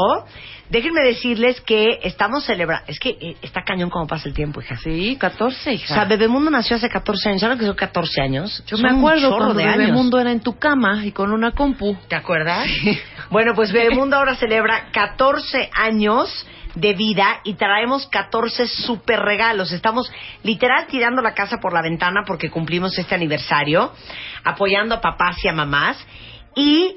déjenme 0.70 1.02
decirles 1.02 1.62
que 1.62 2.00
estamos 2.04 2.46
celebrando... 2.46 2.86
Es 2.88 3.00
que 3.00 3.10
eh, 3.20 3.36
está 3.42 3.64
cañón 3.64 3.90
como 3.90 4.08
pasa 4.08 4.28
el 4.28 4.34
tiempo, 4.34 4.62
hija. 4.62 4.78
Sí, 4.78 5.18
14, 5.20 5.70
O 5.70 5.74
hija. 5.74 5.94
sea, 5.94 6.06
Bebemundo 6.06 6.50
nació 6.52 6.76
hace 6.76 6.90
14 6.90 7.30
años. 7.30 7.42
¿Saben 7.42 7.58
que 7.58 7.66
son 7.66 7.76
14 7.76 8.22
años? 8.22 8.64
Yo 8.68 8.78
Son 8.78 8.84
me 8.92 8.98
acuerdo 8.98 9.30
cuando 9.36 9.54
de 9.56 9.64
años. 9.64 9.78
Bebemundo 9.78 10.20
era 10.20 10.32
en 10.32 10.42
tu 10.42 10.58
cama 10.58 11.06
y 11.06 11.12
con 11.12 11.32
una 11.32 11.52
compu. 11.52 11.96
¿Te 12.08 12.16
acuerdas? 12.16 12.68
Bueno, 13.30 13.54
pues 13.56 13.74
Bebemundo 13.74 14.16
ahora 14.16 14.36
celebra 14.36 14.90
14 14.94 15.70
años 15.74 16.48
de 16.76 16.94
vida 16.94 17.42
y 17.44 17.56
traemos 17.56 18.08
14 18.08 18.68
super 18.68 19.20
regalos. 19.20 19.74
Estamos 19.74 20.10
literal 20.44 20.88
tirando 20.88 21.22
la 21.22 21.34
casa 21.34 21.58
por 21.60 21.74
la 21.74 21.82
ventana 21.82 22.24
porque 22.26 22.50
cumplimos 22.50 22.98
este 22.98 23.16
aniversario, 23.16 23.92
apoyando 24.46 24.96
a 24.96 25.02
papás 25.02 25.44
y 25.44 25.50
a 25.50 25.52
mamás. 25.52 25.98
Y 26.56 26.96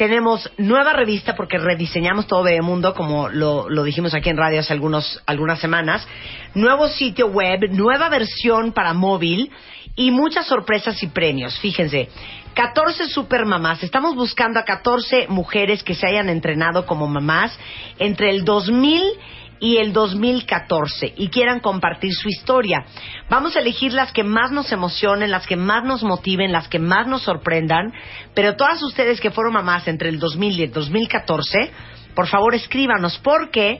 tenemos 0.00 0.50
nueva 0.56 0.94
revista 0.94 1.36
porque 1.36 1.58
rediseñamos 1.58 2.26
todo 2.26 2.44
Bebemundo, 2.44 2.94
como 2.94 3.28
lo, 3.28 3.68
lo 3.68 3.84
dijimos 3.84 4.14
aquí 4.14 4.30
en 4.30 4.38
radio 4.38 4.60
hace 4.60 4.72
algunos, 4.72 5.22
algunas 5.26 5.60
semanas. 5.60 6.08
Nuevo 6.54 6.88
sitio 6.88 7.26
web, 7.26 7.68
nueva 7.70 8.08
versión 8.08 8.72
para 8.72 8.94
móvil 8.94 9.50
y 9.96 10.10
muchas 10.10 10.46
sorpresas 10.46 11.02
y 11.02 11.08
premios. 11.08 11.58
Fíjense, 11.58 12.08
14 12.54 13.08
super 13.10 13.44
mamás. 13.44 13.82
Estamos 13.82 14.14
buscando 14.14 14.58
a 14.58 14.64
14 14.64 15.26
mujeres 15.28 15.82
que 15.82 15.94
se 15.94 16.06
hayan 16.06 16.30
entrenado 16.30 16.86
como 16.86 17.06
mamás 17.06 17.58
entre 17.98 18.30
el 18.30 18.46
2000 18.46 19.02
y 19.60 19.76
el 19.76 19.92
2014 19.92 21.14
y 21.16 21.28
quieran 21.28 21.60
compartir 21.60 22.12
su 22.14 22.28
historia. 22.28 22.84
Vamos 23.28 23.54
a 23.54 23.60
elegir 23.60 23.92
las 23.92 24.12
que 24.12 24.24
más 24.24 24.50
nos 24.50 24.72
emocionen, 24.72 25.30
las 25.30 25.46
que 25.46 25.56
más 25.56 25.84
nos 25.84 26.02
motiven, 26.02 26.50
las 26.50 26.68
que 26.68 26.78
más 26.78 27.06
nos 27.06 27.22
sorprendan, 27.22 27.92
pero 28.34 28.56
todas 28.56 28.82
ustedes 28.82 29.20
que 29.20 29.30
fueron 29.30 29.52
mamás 29.52 29.86
entre 29.86 30.08
el 30.08 30.18
2000 30.18 30.58
y 30.58 30.62
el 30.64 30.72
2014, 30.72 31.70
por 32.14 32.26
favor 32.26 32.54
escríbanos 32.54 33.18
porque 33.18 33.78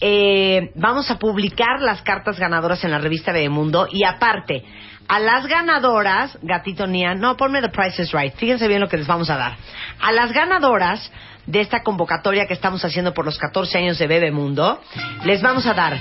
eh, 0.00 0.72
vamos 0.74 1.10
a 1.10 1.18
publicar 1.18 1.80
las 1.80 2.02
cartas 2.02 2.38
ganadoras 2.38 2.84
en 2.84 2.90
la 2.90 2.98
revista 2.98 3.32
Bebemundo 3.32 3.88
y 3.90 4.04
aparte, 4.04 4.64
a 5.08 5.20
las 5.20 5.46
ganadoras, 5.46 6.38
gatito 6.42 6.86
Nia, 6.86 7.14
no, 7.14 7.36
ponme 7.36 7.60
The 7.60 7.68
Price 7.68 8.02
is 8.02 8.12
Right, 8.12 8.34
fíjense 8.34 8.68
bien 8.68 8.80
lo 8.80 8.88
que 8.88 8.96
les 8.96 9.06
vamos 9.06 9.30
a 9.30 9.36
dar. 9.36 9.56
A 10.00 10.12
las 10.12 10.32
ganadoras 10.32 11.10
de 11.46 11.60
esta 11.60 11.82
convocatoria 11.82 12.46
que 12.46 12.54
estamos 12.54 12.84
haciendo 12.84 13.12
por 13.12 13.24
los 13.24 13.38
14 13.38 13.78
años 13.78 13.98
de 13.98 14.06
Bebemundo, 14.06 14.80
les 15.24 15.42
vamos 15.42 15.66
a 15.66 15.74
dar 15.74 16.00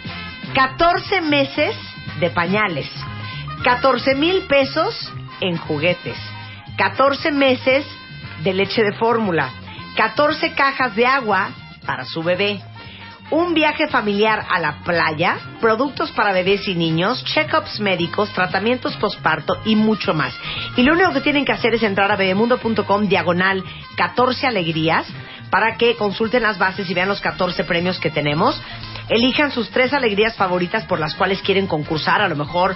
14 0.54 1.22
meses 1.22 1.76
de 2.20 2.30
pañales, 2.30 2.89
14 3.63 4.16
mil 4.16 4.44
pesos 4.48 5.12
en 5.42 5.58
juguetes, 5.58 6.18
14 6.78 7.32
meses 7.32 7.86
de 8.44 8.54
leche 8.54 8.84
de 8.84 8.94
fórmula, 8.94 9.50
14 9.98 10.54
cajas 10.54 10.96
de 10.96 11.06
agua 11.06 11.50
para 11.86 12.06
su 12.06 12.24
bebé, 12.24 12.62
un 13.32 13.54
viaje 13.54 13.88
familiar 13.88 14.46
a 14.50 14.60
la 14.60 14.84
playa, 14.84 15.38
productos 15.60 16.12
para 16.12 16.34
bebés 16.34 16.68
y 16.68 16.76
niños, 16.76 17.24
check-ups 17.24 17.80
médicos, 17.80 18.32
tratamientos 18.34 18.96
posparto 18.98 19.58
y 19.66 19.76
mucho 19.76 20.14
más. 20.14 20.34
Y 20.76 20.84
lo 20.84 20.94
único 20.94 21.14
que 21.14 21.22
tienen 21.22 21.46
que 21.46 21.52
hacer 21.52 21.74
es 21.74 21.84
entrar 21.84 22.12
a 22.12 22.16
bebemundo.com 22.16 23.08
diagonal 23.08 23.64
14 23.96 24.48
alegrías 24.48 25.08
para 25.50 25.78
que 25.78 25.96
consulten 25.96 26.44
las 26.44 26.58
bases 26.58 26.90
y 26.90 26.94
vean 26.94 27.10
los 27.10 27.22
14 27.22 27.64
premios 27.64 28.00
que 28.00 28.10
tenemos. 28.10 28.60
Elijan 29.10 29.52
sus 29.52 29.70
tres 29.70 29.94
alegrías 29.94 30.36
favoritas 30.36 30.84
por 30.86 31.00
las 31.00 31.14
cuales 31.16 31.42
quieren 31.42 31.68
concursar. 31.68 32.22
A 32.22 32.28
lo 32.28 32.36
mejor 32.36 32.76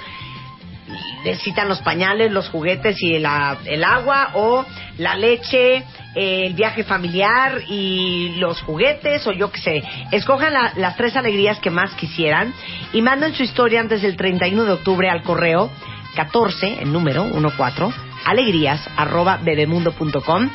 necesitan 1.23 1.67
los 1.67 1.79
pañales, 1.81 2.31
los 2.31 2.49
juguetes 2.49 3.01
y 3.01 3.15
el 3.15 3.25
agua 3.25 4.31
o 4.33 4.65
la 4.97 5.15
leche, 5.15 5.83
eh, 6.15 6.45
el 6.47 6.53
viaje 6.53 6.83
familiar 6.83 7.61
y 7.67 8.35
los 8.37 8.61
juguetes 8.61 9.25
o 9.27 9.31
yo 9.31 9.51
qué 9.51 9.59
sé. 9.61 9.83
Escojan 10.11 10.53
la- 10.53 10.73
las 10.77 10.95
tres 10.95 11.15
alegrías 11.15 11.59
que 11.59 11.69
más 11.69 11.93
quisieran 11.95 12.53
y 12.93 13.01
manden 13.01 13.33
su 13.35 13.43
historia 13.43 13.79
antes 13.81 14.01
del 14.01 14.15
31 14.15 14.65
de 14.65 14.71
octubre 14.73 15.09
al 15.09 15.23
correo 15.23 15.69
14, 16.15 16.81
el 16.81 16.91
número 16.91 17.25
14, 17.57 17.93
alegrías 18.25 18.87
arroba 18.97 19.37
bebemundo.com 19.43 20.49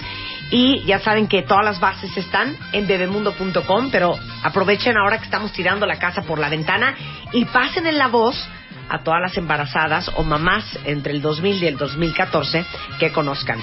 y 0.51 0.83
ya 0.85 0.99
saben 0.99 1.29
que 1.29 1.42
todas 1.42 1.64
las 1.64 1.81
bases 1.81 2.14
están 2.16 2.55
en 2.73 2.87
bebemundo.com, 2.87 3.90
pero 3.90 4.14
aprovechen 4.42 4.97
ahora 4.99 5.18
que 5.18 5.25
estamos 5.25 5.53
tirando 5.53 5.87
la 5.87 5.99
casa 5.99 6.23
por 6.23 6.38
la 6.38 6.49
ventana 6.51 6.95
y 7.33 7.45
pasen 7.47 7.87
en 7.87 7.97
la 7.97 8.09
voz 8.09 8.37
a 8.93 8.99
todas 8.99 9.23
las 9.23 9.37
embarazadas 9.39 10.11
o 10.17 10.23
mamás 10.23 10.79
entre 10.85 11.15
el 11.15 11.23
2000 11.23 11.63
y 11.63 11.67
el 11.67 11.79
2014 11.79 12.65
que 13.01 13.11
conozcan. 13.11 13.59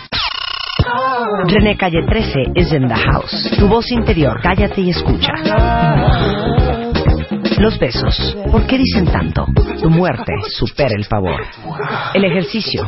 René 1.45 1.77
Calle 1.77 2.01
13 2.09 2.51
is 2.55 2.73
in 2.73 2.87
the 2.87 2.95
house. 2.95 3.55
Tu 3.57 3.67
voz 3.67 3.91
interior, 3.91 4.39
cállate 4.41 4.81
y 4.81 4.89
escucha. 4.89 5.31
Los 7.59 7.77
besos, 7.77 8.37
¿por 8.51 8.65
qué 8.65 8.77
dicen 8.77 9.05
tanto? 9.05 9.45
Tu 9.79 9.89
muerte 9.89 10.31
supera 10.47 10.95
el 10.97 11.05
favor. 11.05 11.41
El 12.13 12.23
ejercicio, 12.25 12.87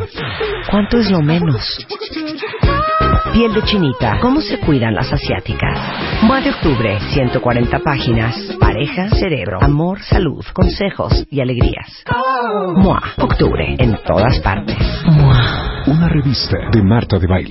¿cuánto 0.72 0.98
es 0.98 1.12
lo 1.12 1.20
menos? 1.20 1.86
Piel 3.34 3.54
de 3.54 3.64
chinita, 3.64 4.20
¿cómo 4.22 4.42
se 4.42 4.60
cuidan 4.60 4.94
las 4.94 5.12
asiáticas? 5.12 5.78
Mua 6.24 6.42
de 6.42 6.50
octubre, 6.50 7.00
140 7.14 7.80
páginas. 7.80 8.36
Pareja, 8.60 9.10
cerebro, 9.10 9.60
amor, 9.62 10.02
salud, 10.02 10.46
consejos 10.54 11.26
y 11.30 11.42
alegrías. 11.42 12.04
Mua, 12.76 13.02
octubre, 13.18 13.76
en 13.78 13.98
todas 14.06 14.40
partes. 14.40 14.78
Mua. 15.06 15.84
Una 15.88 16.10
revista 16.10 16.58
de 16.72 16.84
Marta 16.84 17.18
de 17.18 17.28
Baile. 17.28 17.50